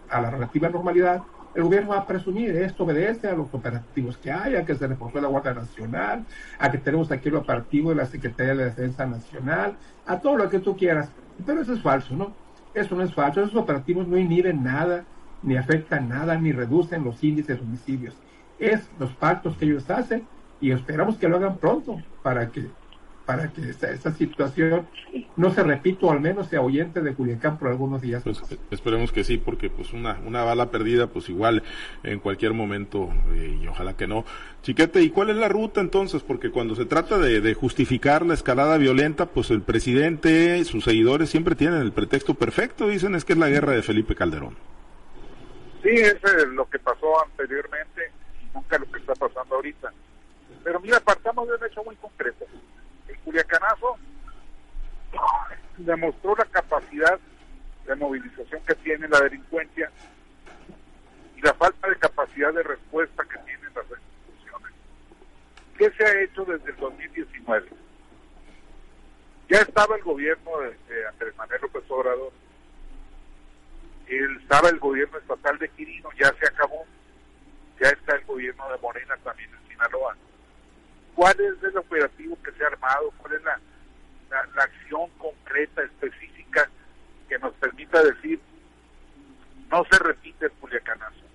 a 0.09 0.21
la 0.21 0.29
relativa 0.29 0.69
normalidad, 0.69 1.23
el 1.55 1.63
gobierno 1.63 1.89
va 1.89 1.97
a 1.97 2.05
presumir, 2.07 2.55
esto 2.57 2.83
obedece 2.83 3.27
a 3.27 3.33
los 3.33 3.51
operativos 3.51 4.17
que 4.17 4.31
hay, 4.31 4.55
a 4.55 4.65
que 4.65 4.75
se 4.75 4.85
reforzó 4.85 5.19
la 5.19 5.27
Guardia 5.27 5.55
Nacional, 5.55 6.25
a 6.59 6.69
que 6.69 6.77
tenemos 6.77 7.11
aquí 7.11 7.29
el 7.29 7.35
operativo 7.35 7.89
de 7.89 7.95
la 7.95 8.05
Secretaría 8.05 8.53
de 8.53 8.65
Defensa 8.65 9.07
Nacional, 9.07 9.73
a 10.05 10.19
todo 10.19 10.37
lo 10.37 10.47
que 10.47 10.59
tú 10.59 10.77
quieras. 10.77 11.09
Pero 11.43 11.61
eso 11.61 11.73
es 11.73 11.81
falso, 11.81 12.15
¿no? 12.15 12.33
Eso 12.75 12.95
no 12.95 13.01
es 13.01 13.13
falso, 13.15 13.41
esos 13.41 13.55
operativos 13.55 14.07
no 14.07 14.15
inhiben 14.15 14.63
nada, 14.63 15.05
ni 15.41 15.57
afectan 15.57 16.07
nada, 16.07 16.37
ni 16.37 16.51
reducen 16.51 17.03
los 17.03 17.23
índices 17.23 17.57
de 17.57 17.63
homicidios 17.63 18.15
es 18.59 18.89
los 18.99 19.11
pactos 19.11 19.55
que 19.57 19.65
ellos 19.65 19.89
hacen 19.89 20.27
y 20.61 20.71
esperamos 20.71 21.17
que 21.17 21.27
lo 21.27 21.37
hagan 21.37 21.57
pronto 21.57 22.01
para 22.21 22.49
que 22.51 22.67
para 23.29 23.47
que 23.53 23.61
esta, 23.69 24.11
situación 24.11 24.87
no 25.35 25.51
se 25.51 25.61
repita 25.61 26.07
o 26.07 26.11
al 26.11 26.19
menos 26.19 26.47
se 26.47 26.57
ahuyente 26.57 26.99
de 27.01 27.13
Culiacán 27.13 27.59
por 27.59 27.67
algunos 27.67 28.01
días. 28.01 28.23
Pues 28.23 28.41
esperemos 28.71 29.11
que 29.11 29.23
sí, 29.23 29.37
porque 29.37 29.69
pues 29.69 29.93
una, 29.93 30.19
una 30.25 30.43
bala 30.43 30.71
perdida 30.71 31.05
pues 31.05 31.29
igual 31.29 31.61
en 32.01 32.19
cualquier 32.21 32.53
momento 32.53 33.07
eh, 33.35 33.59
y 33.61 33.67
ojalá 33.67 33.95
que 33.95 34.07
no. 34.07 34.25
Chiquete, 34.63 35.03
¿y 35.03 35.11
cuál 35.11 35.29
es 35.29 35.35
la 35.35 35.47
ruta 35.47 35.79
entonces? 35.79 36.23
Porque 36.23 36.49
cuando 36.49 36.73
se 36.73 36.85
trata 36.85 37.19
de, 37.19 37.39
de 37.39 37.53
justificar 37.53 38.25
la 38.25 38.33
escalada 38.33 38.79
violenta, 38.79 39.27
pues 39.27 39.51
el 39.51 39.61
presidente, 39.61 40.65
sus 40.65 40.83
seguidores 40.83 41.29
siempre 41.29 41.53
tienen 41.53 41.81
el 41.81 41.91
pretexto 41.91 42.33
perfecto, 42.33 42.87
dicen 42.87 43.13
es 43.13 43.25
que 43.25 43.33
es 43.33 43.39
la 43.39 43.49
guerra 43.49 43.73
de 43.73 43.83
Felipe 43.83 44.15
Calderón. 44.15 44.57
Sí, 45.83 45.91
es 45.91 46.17
lo 46.51 46.67
que 46.67 46.79
pasó 46.79 47.23
anteriormente 47.23 48.11
nunca 48.59 48.77
lo 48.77 48.91
que 48.91 48.99
está 48.99 49.13
pasando 49.15 49.55
ahorita. 49.55 49.93
Pero 50.63 50.79
mira, 50.79 50.99
partamos 50.99 51.47
de 51.47 51.55
un 51.55 51.65
hecho 51.65 51.83
muy 51.83 51.95
concreto. 51.95 52.45
El 53.07 53.17
Culiacanazo 53.19 53.97
demostró 55.77 56.35
la 56.35 56.45
capacidad 56.45 57.19
de 57.85 57.95
movilización 57.95 58.61
que 58.65 58.75
tiene 58.75 59.07
la 59.07 59.21
delincuencia 59.21 59.89
y 61.35 61.41
la 61.41 61.53
falta 61.53 61.87
de 61.87 61.95
capacidad 61.95 62.53
de 62.53 62.63
respuesta 62.63 63.23
que 63.23 63.39
tienen 63.39 63.73
las 63.73 63.85
instituciones. 63.85 64.75
¿Qué 65.77 65.91
se 65.91 66.05
ha 66.05 66.21
hecho 66.21 66.43
desde 66.43 66.71
el 66.71 66.77
2019? 66.77 67.69
Ya 69.47 69.61
estaba 69.61 69.95
el 69.95 70.03
gobierno 70.03 70.51
de, 70.59 71.07
Andrés 71.07 71.35
Manuel 71.37 71.61
López 71.61 71.83
Obrador, 71.89 72.31
estaba 74.07 74.69
el 74.69 74.79
gobierno 74.79 75.17
estatal 75.17 75.57
de 75.59 75.69
Quirino, 75.69 76.09
ya 76.19 76.33
se 76.39 76.47
acabó, 76.47 76.85
ya 77.79 77.89
está 77.89 78.15
el 78.15 78.25
gobierno 78.25 78.69
de 78.69 78.77
Morena 78.79 79.15
también 79.23 79.49
en 79.53 79.69
Sinaloa. 79.69 80.15
¿Cuál 81.15 81.39
es 81.39 81.63
el 81.63 81.77
operativo 81.77 82.37
que 82.43 82.51
se 82.51 82.63
ha 82.63 82.67
armado? 82.67 83.11
¿Cuál 83.17 83.33
es 83.33 83.43
la, 83.43 83.59
la, 84.29 84.63
acción 84.63 85.09
concreta, 85.17 85.83
específica, 85.83 86.69
que 87.27 87.39
nos 87.39 87.53
permita 87.55 88.03
decir, 88.03 88.39
no 89.69 89.83
se 89.89 89.99
repite 89.99 90.45
el 90.45 90.51
Culiacanazo? 90.53 91.25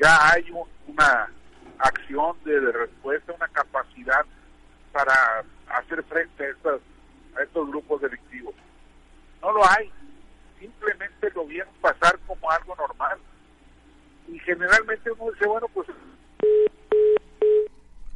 Ya 0.00 0.30
hay 0.30 0.50
una 0.86 1.30
acción 1.78 2.36
de, 2.44 2.60
respuesta, 2.72 3.32
una 3.32 3.48
capacidad 3.48 4.24
para 4.92 5.44
hacer 5.68 6.02
frente 6.04 6.44
a, 6.44 6.48
estas, 6.48 6.80
a 7.36 7.42
estos 7.42 7.68
grupos 7.68 8.02
delictivos. 8.02 8.54
No 9.40 9.52
lo 9.52 9.62
hay. 9.68 9.90
Simplemente 10.58 11.30
lo 11.34 11.46
vieron 11.46 11.72
pasar 11.80 12.18
como 12.26 12.50
algo 12.50 12.76
normal 12.76 13.18
y 14.32 14.38
generalmente 14.40 15.10
uno 15.12 15.32
dice, 15.32 15.46
bueno, 15.46 15.66
pues... 15.72 15.88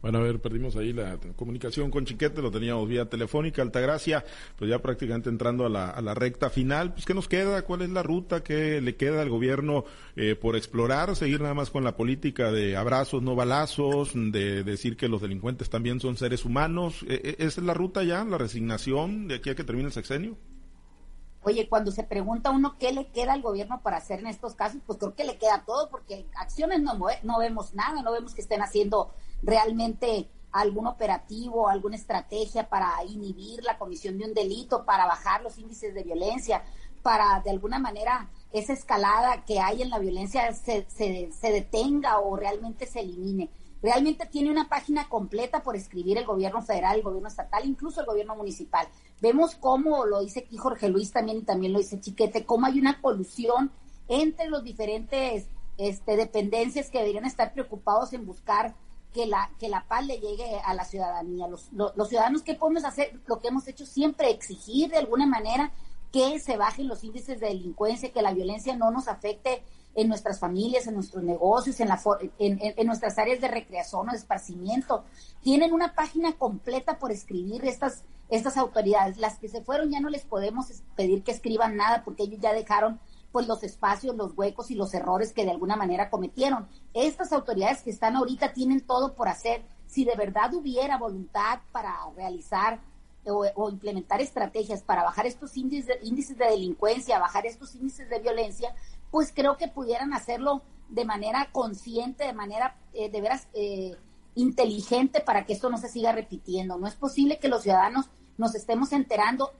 Bueno, 0.01 0.19
a 0.19 0.23
ver, 0.23 0.39
perdimos 0.39 0.77
ahí 0.77 0.93
la 0.93 1.19
comunicación 1.35 1.91
con 1.91 2.05
Chiquete, 2.05 2.43
lo 2.43 2.51
teníamos 2.51 2.87
vía 2.87 3.09
telefónica, 3.09 3.63
Altagracia, 3.63 4.23
pues 4.59 4.69
ya 4.69 4.79
prácticamente 4.83 5.31
entrando 5.31 5.65
a 5.65 5.71
la, 5.71 5.89
a 5.89 6.03
la 6.03 6.13
recta 6.13 6.51
final, 6.51 6.93
pues 6.93 7.07
¿qué 7.07 7.15
nos 7.15 7.27
queda? 7.27 7.63
¿Cuál 7.63 7.81
es 7.81 7.89
la 7.89 8.03
ruta 8.03 8.45
que 8.45 8.83
le 8.83 8.97
queda 8.97 9.23
al 9.23 9.31
gobierno 9.31 9.87
eh, 10.15 10.35
por 10.35 10.57
explorar? 10.57 11.17
¿Seguir 11.17 11.41
nada 11.41 11.55
más 11.55 11.71
con 11.71 11.85
la 11.85 11.97
política 11.97 12.53
de 12.53 12.77
abrazos, 12.77 13.23
no 13.23 13.35
balazos, 13.35 14.13
de 14.15 14.63
decir 14.63 14.99
que 14.99 15.09
los 15.09 15.23
delincuentes 15.23 15.71
también 15.71 16.01
son 16.01 16.19
seres 16.19 16.45
humanos? 16.45 17.03
¿E, 17.09 17.15
e, 17.39 17.47
¿Esa 17.47 17.63
es 17.63 17.67
la 17.67 17.73
ruta 17.73 18.05
ya, 18.05 18.25
la 18.25 18.37
resignación 18.37 19.27
de 19.27 19.37
aquí 19.37 19.49
a 19.49 19.55
que 19.55 19.65
termine 19.65 19.87
el 19.87 19.95
sexenio? 19.95 20.37
Oye, 21.45 21.69
cuando 21.69 21.93
se 21.93 22.03
pregunta 22.03 22.51
uno 22.51 22.79
qué 22.79 22.93
le 22.93 23.09
queda 23.09 23.35
al 23.35 23.43
gobierno 23.43 23.83
para 23.83 23.99
hacer 23.99 24.21
en 24.21 24.29
estos 24.29 24.55
casos, 24.55 24.81
pues 24.87 24.99
creo 24.99 25.15
que 25.15 25.25
le 25.25 25.37
queda 25.37 25.63
todo, 25.67 25.91
porque 25.91 26.27
acciones 26.37 26.81
no, 26.81 26.95
no 26.95 27.39
vemos 27.39 27.75
nada, 27.75 28.01
no 28.03 28.13
vemos 28.13 28.35
que 28.35 28.41
estén 28.41 28.63
haciendo 28.63 29.13
realmente 29.43 30.31
algún 30.53 30.87
operativo, 30.87 31.69
alguna 31.69 31.97
estrategia 31.97 32.69
para 32.69 32.93
inhibir 33.05 33.63
la 33.63 33.77
comisión 33.77 34.17
de 34.19 34.25
un 34.25 34.35
delito, 34.35 34.87
para 34.87 35.05
bajar 35.05 35.43
los 35.43 35.59
índices 35.59 35.93
de 35.95 36.03
violencia, 36.03 36.63
para 37.03 37.41
de 37.41 37.51
alguna 37.51 37.79
manera 37.79 38.31
esa 38.53 38.73
escalada 38.73 39.45
que 39.45 39.61
hay 39.61 39.83
en 39.83 39.91
la 39.91 39.99
violencia 39.99 40.51
se, 40.55 40.87
se, 40.89 41.31
se 41.31 41.53
detenga 41.53 42.21
o 42.21 42.37
realmente 42.37 42.87
se 42.87 43.01
elimine. 43.01 43.51
Realmente 43.85 44.25
tiene 44.25 44.51
una 44.51 44.67
página 44.67 45.11
completa 45.11 45.63
por 45.63 45.77
escribir 45.77 46.17
el 46.17 46.25
gobierno 46.25 46.63
federal, 46.63 46.97
el 46.97 47.03
gobierno 47.03 47.29
estatal, 47.29 47.67
incluso 47.67 48.01
el 48.01 48.07
gobierno 48.07 48.35
municipal. 48.35 48.89
Vemos 49.21 49.57
cómo, 49.57 50.07
lo 50.07 50.23
dice 50.23 50.41
aquí 50.41 50.57
Jorge 50.57 50.89
Luis 50.89 51.13
también 51.13 51.37
y 51.37 51.43
también 51.43 51.75
lo 51.75 51.81
dice 51.81 52.01
Chiquete, 52.01 52.47
cómo 52.47 52.65
hay 52.65 52.81
una 52.81 53.03
colusión 53.03 53.71
entre 54.09 54.49
los 54.49 54.65
diferentes 54.65 55.49
este, 55.77 56.17
dependencias 56.17 56.89
que 56.89 57.01
deberían 57.01 57.27
estar 57.27 57.53
preocupados 57.53 58.15
en 58.15 58.25
buscar 58.25 58.75
que 59.13 59.27
la, 59.27 59.51
que 59.61 59.69
la 59.69 59.87
paz 59.87 60.07
le 60.07 60.19
llegue 60.19 60.59
a 60.65 60.73
la 60.73 60.87
ciudadanía. 60.87 61.47
Los, 61.47 61.69
los, 61.75 62.09
ciudadanos, 62.09 62.41
¿qué 62.41 62.55
podemos 62.55 62.87
hacer? 62.87 63.21
Lo 63.27 63.43
que 63.43 63.49
hemos 63.49 63.69
hecho 63.69 63.85
siempre, 63.85 64.31
exigir 64.31 64.93
de 64.93 64.97
alguna 64.97 65.27
manera 65.27 65.73
que 66.11 66.39
se 66.39 66.57
bajen 66.57 66.89
los 66.89 67.05
índices 67.05 67.39
de 67.39 67.49
delincuencia, 67.49 68.13
que 68.15 68.23
la 68.23 68.33
violencia 68.33 68.75
no 68.75 68.91
nos 68.91 69.09
afecte 69.09 69.63
en 69.95 70.09
nuestras 70.09 70.39
familias, 70.41 70.87
en 70.87 70.95
nuestros 70.95 71.23
negocios, 71.23 71.79
en, 71.81 71.89
la 71.89 72.01
en, 72.39 72.87
nuestras 72.87 73.19
áreas 73.19 73.41
de 73.41 73.49
recreación 73.49 74.09
o 74.09 74.13
de 74.13 74.19
esparcimiento. 74.19 75.05
Tienen 75.43 75.73
una 75.73 75.95
página 75.95 76.33
completa 76.33 76.99
por 76.99 77.13
escribir 77.13 77.65
estas, 77.65 78.03
estas 78.29 78.57
autoridades. 78.57 79.19
Las 79.19 79.39
que 79.39 79.49
se 79.49 79.63
fueron 79.63 79.91
ya 79.91 80.01
no 80.01 80.09
les 80.09 80.25
podemos 80.25 80.67
pedir 80.97 81.23
que 81.23 81.33
escriban 81.33 81.77
nada 81.77 82.03
porque 82.05 82.25
ellos 82.25 82.41
ya 82.41 82.53
dejaron 82.53 83.01
pues 83.35 83.49
los 83.49 83.65
espacios, 83.65 84.15
los 84.15 84.37
huecos 84.37 84.71
y 84.71 84.77
los 84.77 84.95
errores 84.95 85.33
que 85.33 85.45
de 85.45 85.51
alguna 85.51 85.75
manera 85.75 86.09
cometieron. 86.09 86.69
Estas 86.93 87.33
autoridades 87.33 87.83
que 87.83 87.91
están 87.91 88.15
ahorita 88.15 88.53
tienen 88.53 88.81
todo 88.81 89.15
por 89.15 89.29
hacer. 89.29 89.63
Si 89.87 90.05
de 90.05 90.15
verdad 90.15 90.55
hubiera 90.55 90.99
voluntad 90.99 91.59
para 91.73 91.97
realizar 92.17 92.81
o, 93.27 93.45
o, 93.57 93.71
implementar 93.71 94.21
estrategias 94.21 94.83
para 94.83 95.03
bajar 95.03 95.27
estos 95.27 95.57
índices 95.57 95.87
de, 95.87 96.07
índices 96.07 96.37
de 96.37 96.45
delincuencia, 96.45 97.19
bajar 97.19 97.47
estos 97.47 97.75
índices 97.75 98.09
de 98.09 98.19
violencia, 98.19 98.75
pues 99.11 99.33
creo 99.35 99.57
que 99.57 99.69
pudieran 99.69 100.13
hacerlo 100.13 100.63
de 100.89 101.05
manera 101.05 101.49
consciente, 101.53 102.25
de 102.25 102.33
manera 102.33 102.77
eh, 102.93 103.11
de 103.11 103.21
veras 103.21 103.49
eh, 103.55 103.97
inteligente 104.35 105.21
para 105.21 105.45
que 105.47 105.53
esto 105.53 105.71
no 105.71 105.79
se 105.79 105.89
siga 105.89 106.13
repitiendo. 106.13 106.79
No 106.79 106.87
es 106.87 106.95
posible 106.95 107.39
que 107.39 107.49
los 107.49 107.63
ciudadanos 107.63 108.11
nos 108.37 108.55
estemos 108.55 108.93
enterando, 108.93 109.53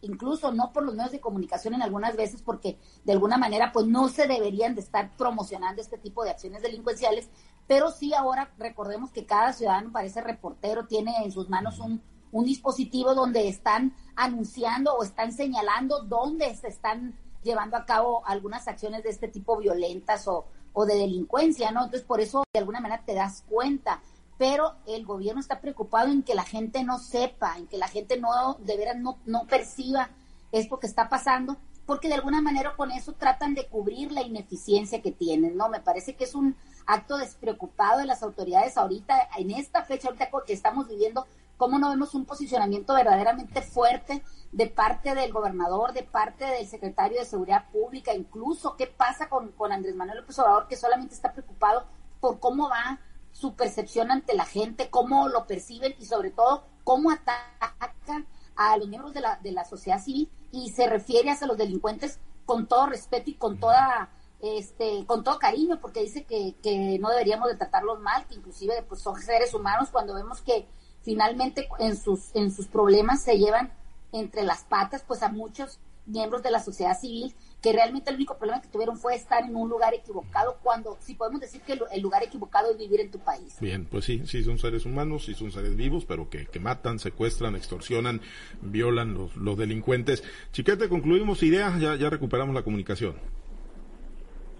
incluso 0.00 0.52
no 0.52 0.72
por 0.72 0.84
los 0.84 0.94
medios 0.94 1.12
de 1.12 1.20
comunicación 1.20 1.74
en 1.74 1.82
algunas 1.82 2.16
veces, 2.16 2.42
porque 2.42 2.78
de 3.04 3.12
alguna 3.12 3.36
manera 3.36 3.72
pues 3.72 3.86
no 3.86 4.08
se 4.08 4.26
deberían 4.26 4.74
de 4.74 4.80
estar 4.80 5.16
promocionando 5.16 5.80
este 5.80 5.98
tipo 5.98 6.24
de 6.24 6.30
acciones 6.30 6.62
delincuenciales, 6.62 7.28
pero 7.66 7.90
sí 7.90 8.12
ahora 8.14 8.52
recordemos 8.58 9.12
que 9.12 9.26
cada 9.26 9.52
ciudadano 9.52 9.92
parece 9.92 10.20
reportero, 10.20 10.86
tiene 10.86 11.14
en 11.24 11.30
sus 11.30 11.48
manos 11.48 11.78
un, 11.78 12.02
un 12.32 12.44
dispositivo 12.44 13.14
donde 13.14 13.48
están 13.48 13.94
anunciando 14.16 14.94
o 14.94 15.04
están 15.04 15.32
señalando 15.32 16.02
dónde 16.04 16.54
se 16.56 16.68
están 16.68 17.14
llevando 17.42 17.76
a 17.76 17.84
cabo 17.84 18.22
algunas 18.26 18.68
acciones 18.68 19.02
de 19.02 19.10
este 19.10 19.28
tipo 19.28 19.56
violentas 19.56 20.26
o, 20.28 20.46
o 20.72 20.86
de 20.86 20.94
delincuencia, 20.94 21.70
¿no? 21.70 21.84
Entonces, 21.84 22.06
por 22.06 22.20
eso 22.20 22.44
de 22.52 22.60
alguna 22.60 22.80
manera 22.80 23.02
te 23.04 23.14
das 23.14 23.44
cuenta. 23.48 24.00
Pero 24.38 24.74
el 24.86 25.04
gobierno 25.04 25.40
está 25.40 25.60
preocupado 25.60 26.08
en 26.08 26.22
que 26.22 26.34
la 26.34 26.44
gente 26.44 26.82
no 26.84 26.98
sepa, 26.98 27.56
en 27.58 27.66
que 27.66 27.78
la 27.78 27.88
gente 27.88 28.18
no, 28.18 28.54
de 28.60 28.76
veras, 28.76 28.96
no, 28.96 29.18
no 29.24 29.46
perciba 29.46 30.10
esto 30.50 30.78
que 30.78 30.86
está 30.86 31.08
pasando, 31.08 31.56
porque 31.86 32.08
de 32.08 32.14
alguna 32.14 32.40
manera 32.40 32.74
con 32.76 32.90
eso 32.90 33.12
tratan 33.12 33.54
de 33.54 33.66
cubrir 33.66 34.12
la 34.12 34.22
ineficiencia 34.22 35.02
que 35.02 35.12
tienen, 35.12 35.56
¿no? 35.56 35.68
Me 35.68 35.80
parece 35.80 36.14
que 36.14 36.24
es 36.24 36.34
un 36.34 36.56
acto 36.86 37.16
despreocupado 37.16 38.00
de 38.00 38.06
las 38.06 38.22
autoridades 38.22 38.76
ahorita, 38.76 39.28
en 39.36 39.50
esta 39.50 39.84
fecha 39.84 40.08
ahorita 40.08 40.30
que 40.46 40.52
estamos 40.52 40.88
viviendo, 40.88 41.26
cómo 41.62 41.78
no 41.78 41.90
vemos 41.90 42.12
un 42.16 42.24
posicionamiento 42.24 42.92
verdaderamente 42.92 43.62
fuerte 43.62 44.24
de 44.50 44.66
parte 44.66 45.14
del 45.14 45.32
gobernador, 45.32 45.92
de 45.92 46.02
parte 46.02 46.44
del 46.44 46.66
secretario 46.66 47.20
de 47.20 47.24
Seguridad 47.24 47.70
Pública, 47.70 48.12
incluso 48.12 48.74
qué 48.76 48.88
pasa 48.88 49.28
con, 49.28 49.52
con 49.52 49.70
Andrés 49.70 49.94
Manuel 49.94 50.18
López 50.18 50.36
Obrador, 50.40 50.66
que 50.66 50.76
solamente 50.76 51.14
está 51.14 51.32
preocupado 51.32 51.86
por 52.18 52.40
cómo 52.40 52.68
va 52.68 52.98
su 53.30 53.54
percepción 53.54 54.10
ante 54.10 54.34
la 54.34 54.44
gente, 54.44 54.90
cómo 54.90 55.28
lo 55.28 55.46
perciben 55.46 55.94
y 56.00 56.04
sobre 56.04 56.32
todo 56.32 56.64
cómo 56.82 57.12
atacan 57.12 58.26
a 58.56 58.76
los 58.76 58.88
miembros 58.88 59.14
de 59.14 59.20
la, 59.20 59.38
de 59.40 59.52
la 59.52 59.64
sociedad 59.64 60.02
civil 60.02 60.28
y 60.50 60.70
se 60.70 60.88
refiere 60.88 61.30
hacia 61.30 61.46
los 61.46 61.58
delincuentes 61.58 62.18
con 62.44 62.66
todo 62.66 62.86
respeto 62.86 63.30
y 63.30 63.34
con 63.34 63.60
toda 63.60 64.10
este 64.40 65.06
con 65.06 65.22
todo 65.22 65.38
cariño 65.38 65.78
porque 65.80 66.00
dice 66.00 66.24
que, 66.24 66.56
que 66.60 66.98
no 66.98 67.10
deberíamos 67.10 67.46
de 67.48 67.54
tratarlos 67.54 68.00
mal 68.00 68.26
que 68.26 68.34
inclusive 68.34 68.82
pues, 68.88 69.00
son 69.00 69.22
seres 69.22 69.54
humanos 69.54 69.90
cuando 69.92 70.14
vemos 70.14 70.42
que 70.42 70.66
finalmente 71.02 71.68
en 71.78 71.96
sus 71.96 72.34
en 72.34 72.50
sus 72.50 72.66
problemas 72.66 73.22
se 73.22 73.38
llevan 73.38 73.72
entre 74.12 74.42
las 74.42 74.64
patas 74.64 75.04
pues 75.06 75.22
a 75.22 75.28
muchos 75.28 75.80
miembros 76.06 76.42
de 76.42 76.50
la 76.50 76.60
sociedad 76.60 76.98
civil 76.98 77.34
que 77.62 77.72
realmente 77.72 78.10
el 78.10 78.16
único 78.16 78.36
problema 78.36 78.60
que 78.60 78.68
tuvieron 78.68 78.96
fue 78.96 79.14
estar 79.14 79.44
en 79.44 79.54
un 79.54 79.70
lugar 79.70 79.94
equivocado 79.94 80.58
cuando, 80.62 80.98
si 81.00 81.14
podemos 81.14 81.40
decir 81.40 81.60
que 81.62 81.78
el 81.92 82.02
lugar 82.02 82.24
equivocado 82.24 82.72
es 82.72 82.76
vivir 82.76 83.00
en 83.00 83.10
tu 83.12 83.20
país. 83.20 83.56
Bien, 83.60 83.86
pues 83.86 84.04
sí, 84.04 84.26
sí 84.26 84.42
son 84.42 84.58
seres 84.58 84.84
humanos, 84.84 85.26
sí 85.26 85.34
son 85.34 85.52
seres 85.52 85.76
vivos, 85.76 86.04
pero 86.04 86.28
que, 86.28 86.46
que 86.46 86.58
matan, 86.58 86.98
secuestran, 86.98 87.54
extorsionan, 87.54 88.20
violan 88.62 89.14
los, 89.14 89.36
los 89.36 89.56
delincuentes. 89.56 90.24
Chiquete, 90.50 90.88
concluimos 90.88 91.44
ideas, 91.44 91.80
ya, 91.80 91.94
ya 91.94 92.10
recuperamos 92.10 92.52
la 92.52 92.64
comunicación. 92.64 93.14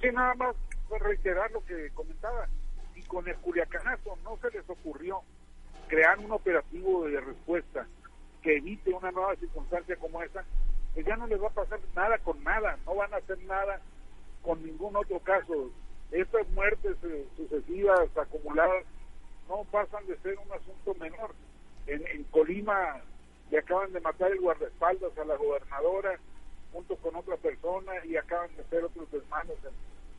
Sí, 0.00 0.06
nada 0.12 0.34
más 0.36 0.54
reiterar 1.00 1.50
lo 1.50 1.64
que 1.64 1.90
comentaba. 1.94 2.46
Y 2.94 3.02
con 3.02 3.26
el 3.26 3.36
Culiacanazo 3.36 4.16
no 4.22 4.38
se 4.40 4.50
les 4.56 4.68
ocurrió 4.70 5.22
crear 5.92 6.18
un 6.20 6.32
operativo 6.32 7.06
de 7.06 7.20
respuesta 7.20 7.86
que 8.40 8.56
evite 8.56 8.94
una 8.94 9.10
nueva 9.10 9.36
circunstancia 9.36 9.94
como 9.96 10.22
esa, 10.22 10.42
pues 10.94 11.04
ya 11.04 11.18
no 11.18 11.26
les 11.26 11.38
va 11.38 11.48
a 11.48 11.50
pasar 11.50 11.80
nada 11.94 12.16
con 12.16 12.42
nada, 12.42 12.78
no 12.86 12.94
van 12.94 13.12
a 13.12 13.18
hacer 13.18 13.38
nada 13.40 13.78
con 14.40 14.64
ningún 14.64 14.96
otro 14.96 15.18
caso. 15.18 15.70
Estas 16.10 16.48
muertes 16.52 16.96
eh, 17.02 17.26
sucesivas, 17.36 18.08
acumuladas, 18.16 18.86
no 19.50 19.64
pasan 19.64 20.06
de 20.06 20.16
ser 20.20 20.38
un 20.38 20.50
asunto 20.52 20.94
menor. 20.94 21.34
En, 21.86 22.24
Colima 22.30 23.02
le 23.50 23.58
acaban 23.58 23.92
de 23.92 24.00
matar 24.00 24.32
el 24.32 24.40
guardaespaldas 24.40 25.18
a 25.18 25.26
la 25.26 25.36
gobernadora 25.36 26.18
junto 26.72 26.96
con 26.96 27.16
otra 27.16 27.36
persona 27.36 27.92
y 28.06 28.16
acaban 28.16 28.48
de 28.56 28.62
hacer 28.62 28.82
otros 28.82 29.12
desmanos 29.12 29.58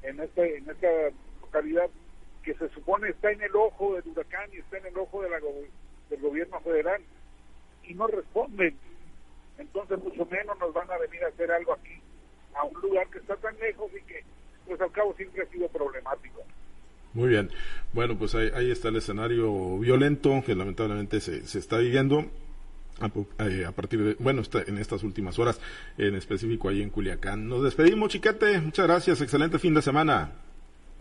en, 0.04 0.12
en, 0.12 0.24
este, 0.24 0.58
en 0.58 0.70
esta 0.70 0.88
localidad 1.42 1.90
que 2.44 2.54
se 2.56 2.70
supone 2.70 3.10
está 3.10 3.32
en 3.32 3.42
el 3.42 3.56
ojo 3.56 3.96
del 3.96 4.08
huracán 4.08 4.50
y 4.54 4.58
está 4.58 4.78
en 4.78 4.88
el 4.88 4.98
ojo 4.98 5.22
de 5.22 5.30
la, 5.30 5.40
del 6.10 6.22
gobierno 6.22 6.60
federal 6.62 7.02
y 7.84 7.94
no 7.94 8.08
responden 8.08 8.78
entonces 9.58 10.00
mucho 10.04 10.26
menos 10.26 10.58
nos 10.60 10.74
van 10.74 10.90
a 10.92 10.98
venir 10.98 11.24
a 11.24 11.28
hacer 11.28 11.52
algo 11.52 11.74
aquí, 11.74 12.00
a 12.56 12.64
un 12.64 12.82
lugar 12.82 13.08
que 13.10 13.20
está 13.20 13.36
tan 13.38 13.58
lejos 13.60 13.92
y 13.92 14.04
que 14.06 14.24
pues 14.66 14.80
al 14.82 14.92
cabo 14.92 15.14
siempre 15.16 15.44
ha 15.44 15.52
sido 15.52 15.68
problemático. 15.68 16.42
Muy 17.14 17.30
bien. 17.30 17.50
Bueno, 17.92 18.18
pues 18.18 18.34
ahí, 18.34 18.50
ahí 18.56 18.72
está 18.72 18.88
el 18.88 18.96
escenario 18.96 19.78
violento 19.78 20.42
que 20.46 20.56
lamentablemente 20.56 21.20
se, 21.20 21.46
se 21.46 21.60
está 21.60 21.78
viviendo 21.78 22.26
a, 23.00 23.12
eh, 23.46 23.68
partir 23.76 24.04
de, 24.04 24.16
bueno, 24.20 24.42
en 24.66 24.78
estas 24.78 25.04
últimas 25.04 25.38
horas, 25.38 25.60
en 25.98 26.16
específico 26.16 26.70
ahí 26.70 26.82
en 26.82 26.90
Culiacán. 26.90 27.48
Nos 27.48 27.64
despedimos, 27.64 28.10
chiquete. 28.10 28.60
Muchas 28.62 28.88
gracias. 28.88 29.22
Excelente 29.22 29.60
fin 29.60 29.74
de 29.74 29.82
semana. 29.82 30.32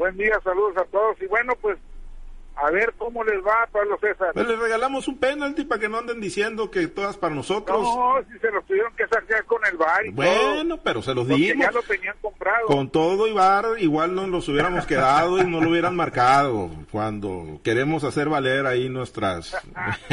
Buen 0.02 0.16
día, 0.16 0.36
saludos 0.42 0.76
a 0.78 0.84
todos. 0.86 1.16
Y 1.22 1.26
bueno, 1.26 1.52
pues 1.60 1.78
a 2.54 2.70
ver 2.70 2.92
cómo 2.98 3.24
les 3.24 3.38
va, 3.44 3.66
Pablo 3.72 3.98
César. 4.00 4.32
Pues 4.34 4.46
les 4.46 4.58
regalamos 4.58 5.08
un 5.08 5.18
penalti 5.18 5.64
para 5.64 5.80
que 5.80 5.88
no 5.88 5.98
anden 5.98 6.20
diciendo 6.20 6.70
que 6.70 6.86
todas 6.86 7.16
para 7.16 7.34
nosotros. 7.34 7.82
No, 7.82 8.14
si 8.30 8.38
se 8.38 8.50
los 8.50 8.64
tuvieron 8.66 8.94
que 8.94 9.06
sacar 9.06 9.44
con 9.44 9.64
el 9.64 9.76
bar. 9.76 10.02
bueno, 10.12 10.78
pero 10.82 11.02
se 11.02 11.14
los 11.14 11.26
dimos. 11.26 11.66
ya 11.66 11.70
lo 11.70 11.82
tenían 11.82 12.14
comprado. 12.20 12.66
Con 12.66 12.90
todo 12.90 13.26
y 13.26 13.32
bar, 13.32 13.64
igual 13.78 14.14
no 14.14 14.26
los 14.26 14.48
hubiéramos 14.48 14.86
quedado 14.86 15.38
y 15.38 15.44
no 15.44 15.60
lo 15.60 15.70
hubieran 15.70 15.96
marcado. 15.96 16.70
Cuando 16.90 17.60
queremos 17.64 18.04
hacer 18.04 18.28
valer 18.28 18.66
ahí 18.66 18.88
nuestras. 18.88 19.56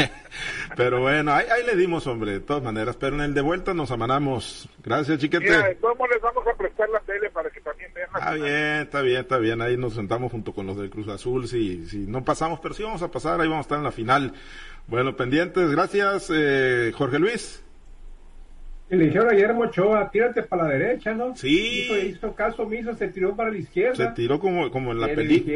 pero 0.77 1.01
bueno, 1.01 1.33
ahí, 1.33 1.45
ahí 1.51 1.65
le 1.65 1.75
dimos, 1.75 2.07
hombre, 2.07 2.31
de 2.31 2.39
todas 2.39 2.63
maneras. 2.63 2.95
Pero 2.95 3.15
en 3.15 3.21
el 3.21 3.33
de 3.33 3.41
vuelta 3.41 3.73
nos 3.73 3.91
amanamos. 3.91 4.69
Gracias, 4.83 5.19
chiquete. 5.19 5.45
Mira, 5.45 5.75
todos 5.81 5.97
les 6.09 6.21
vamos 6.21 6.47
a 6.47 6.53
prestar 6.55 6.89
la 6.89 6.99
tele 7.01 7.29
para 7.29 7.49
que 7.49 7.59
también 7.61 7.91
vean 7.93 8.09
la 8.13 8.19
Está 8.19 8.33
bien, 8.33 8.81
está 8.81 9.01
bien, 9.01 9.17
está 9.21 9.37
bien. 9.37 9.61
Ahí 9.61 9.77
nos 9.77 9.93
sentamos 9.93 10.31
junto 10.31 10.53
con 10.53 10.65
los 10.65 10.77
del 10.77 10.89
Cruz 10.89 11.07
Azul. 11.09 11.47
Si, 11.47 11.85
si 11.87 11.97
no 11.99 12.23
pasamos, 12.29 12.59
pero 12.59 12.75
sí 12.75 12.83
vamos 12.83 13.01
a 13.01 13.09
pasar, 13.09 13.41
ahí 13.41 13.47
vamos 13.47 13.63
a 13.63 13.67
estar 13.67 13.77
en 13.79 13.83
la 13.83 13.91
final. 13.91 14.33
Bueno, 14.85 15.15
pendientes, 15.15 15.71
gracias, 15.71 16.31
eh, 16.31 16.91
Jorge 16.95 17.17
Luis. 17.17 17.63
Y 18.91 18.95
le 18.95 19.05
dijeron 19.05 19.29
a 19.29 19.33
Guillermo 19.33 19.61
Ochoa, 19.65 20.09
tírate 20.09 20.41
para 20.43 20.63
la 20.63 20.69
derecha, 20.69 21.13
¿no? 21.13 21.35
Sí. 21.35 21.83
Hizo, 21.83 21.97
hizo 22.07 22.33
caso 22.35 22.63
omiso, 22.63 22.95
se 22.95 23.07
tiró 23.09 23.35
para 23.35 23.51
la 23.51 23.57
izquierda. 23.57 23.95
Se 23.95 24.07
tiró 24.15 24.39
como, 24.39 24.69
como 24.71 24.91
en 24.91 24.99
la 24.99 25.07
película. 25.07 25.55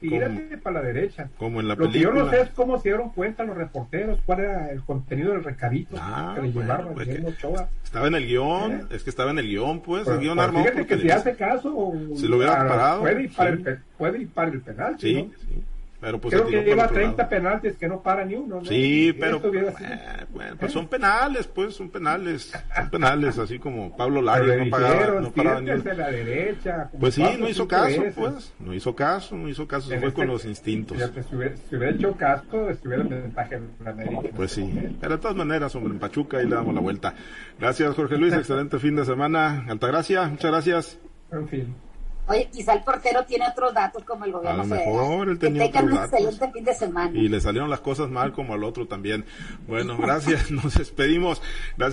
Tírate 0.00 0.48
como, 0.50 0.60
para 0.62 0.80
la 0.80 0.86
derecha. 0.86 1.28
Como 1.38 1.60
en 1.60 1.68
la 1.68 1.74
Lo 1.76 1.86
película. 1.86 2.12
que 2.12 2.18
yo 2.18 2.24
no 2.24 2.30
sé 2.30 2.40
es 2.42 2.48
cómo 2.50 2.78
se 2.80 2.88
dieron 2.88 3.10
cuenta 3.10 3.44
los 3.44 3.56
reporteros, 3.56 4.18
cuál 4.26 4.40
era 4.40 4.70
el 4.72 4.82
contenido 4.82 5.32
del 5.34 5.44
recadito 5.44 5.96
ah, 6.00 6.32
que 6.34 6.42
le 6.42 6.48
bueno, 6.50 6.60
llevaron 6.62 6.88
a 6.88 6.94
pues 6.94 7.06
Guillermo 7.06 7.28
que 7.40 7.46
Ochoa. 7.46 7.68
Estaba 7.84 8.08
en 8.08 8.14
el 8.16 8.26
guion, 8.26 8.72
¿Eh? 8.72 8.84
es 8.90 9.02
que 9.04 9.10
estaba 9.10 9.30
en 9.30 9.38
el 9.38 9.46
guion, 9.46 9.80
pues, 9.80 10.02
Pero, 10.02 10.16
el 10.16 10.22
guion 10.22 10.40
armado. 10.40 10.64
fíjate 10.64 10.86
que 10.86 10.98
si 10.98 11.10
hace 11.12 11.36
caso, 11.36 11.92
Si 12.16 12.26
lo 12.26 12.38
hubiera 12.38 12.60
a- 12.60 12.66
parado, 12.68 13.00
Puede 13.02 13.22
ir 13.22 13.32
para, 13.36 13.56
sí. 13.56 13.62
el, 13.66 13.78
puede 13.96 14.18
ir 14.22 14.28
para 14.30 14.50
el 14.50 14.60
penal, 14.60 14.96
Sí, 14.98 15.14
¿no? 15.14 15.30
sí. 15.38 15.62
Pero 16.04 16.20
pues 16.20 16.34
Creo 16.34 16.46
que 16.46 16.62
lleva 16.62 16.82
el 16.82 16.88
otro 16.90 16.94
30 16.96 17.16
lado. 17.16 17.30
penaltis 17.30 17.76
que 17.76 17.88
no 17.88 18.02
para 18.02 18.26
ni 18.26 18.34
uno, 18.34 18.56
¿no? 18.56 18.64
Sí, 18.66 19.16
pero 19.18 19.38
sido- 19.40 19.54
eh, 19.54 20.26
bueno, 20.30 20.56
pues 20.60 20.70
son 20.72 20.86
penales, 20.86 21.46
pues 21.46 21.74
son 21.74 21.88
penales, 21.88 22.52
son 22.76 22.90
penales, 22.90 23.38
así 23.38 23.58
como 23.58 23.96
Pablo 23.96 24.20
Larios 24.20 24.58
no 24.66 24.70
pagaba, 24.70 25.20
no 25.20 25.30
paraba 25.32 25.60
ni 25.60 25.66
"Tírate 25.66 25.88
uno. 25.90 25.98
la 25.98 26.10
derecha. 26.10 26.90
Pues 27.00 27.14
sí, 27.14 27.24
no 27.38 27.48
hizo 27.48 27.66
caso, 27.66 27.86
veces. 28.02 28.14
pues, 28.14 28.52
no 28.58 28.74
hizo 28.74 28.94
caso, 28.94 29.34
no 29.36 29.48
hizo 29.48 29.66
caso, 29.66 29.88
se 29.88 29.98
fue 29.98 30.08
este- 30.08 30.20
con 30.20 30.26
los 30.26 30.44
instintos. 30.44 30.98
si, 30.98 31.34
hubiera, 31.36 31.56
si 31.56 31.76
hubiera 31.76 31.94
hecho 31.94 32.12
caso, 32.16 32.68
estuviera 32.68 33.02
en 33.02 33.08
ventaja 33.08 33.54
en 33.56 33.88
América. 33.88 34.28
Pues 34.36 34.50
sí, 34.52 34.70
pero 35.00 35.14
de 35.16 35.22
todas 35.22 35.36
maneras, 35.38 35.74
hombre, 35.74 35.94
en 35.94 35.98
Pachuca 36.00 36.36
ahí 36.36 36.44
le 36.46 36.54
damos 36.54 36.74
la 36.74 36.80
vuelta. 36.82 37.14
Gracias, 37.58 37.94
Jorge 37.94 38.18
Luis, 38.18 38.34
excelente 38.34 38.78
fin 38.78 38.94
de 38.96 39.06
semana. 39.06 39.64
Altagracia, 39.68 40.28
muchas 40.28 40.50
gracias. 40.50 40.98
En 41.32 41.48
fin. 41.48 41.74
Oye, 42.26 42.48
quizá 42.50 42.72
el 42.72 42.82
portero 42.82 43.24
tiene 43.26 43.46
otros 43.46 43.74
datos 43.74 44.02
como 44.04 44.24
el 44.24 44.30
A 44.30 44.34
gobierno 44.38 44.62
lo 44.62 44.68
federal. 44.68 44.86
mejor 44.94 45.28
él 45.28 45.38
tenía 45.38 45.66
otros 45.66 45.82
un 45.84 45.90
datos. 45.90 46.12
excelente 46.14 46.52
fin 46.52 46.64
de 46.64 46.74
semana. 46.74 47.18
Y 47.18 47.28
le 47.28 47.40
salieron 47.40 47.68
las 47.68 47.80
cosas 47.80 48.08
mal 48.08 48.32
como 48.32 48.54
al 48.54 48.64
otro 48.64 48.86
también. 48.88 49.26
Bueno, 49.66 49.96
gracias, 49.98 50.50
nos 50.50 50.74
despedimos. 50.74 51.42
Gracias. 51.76 51.92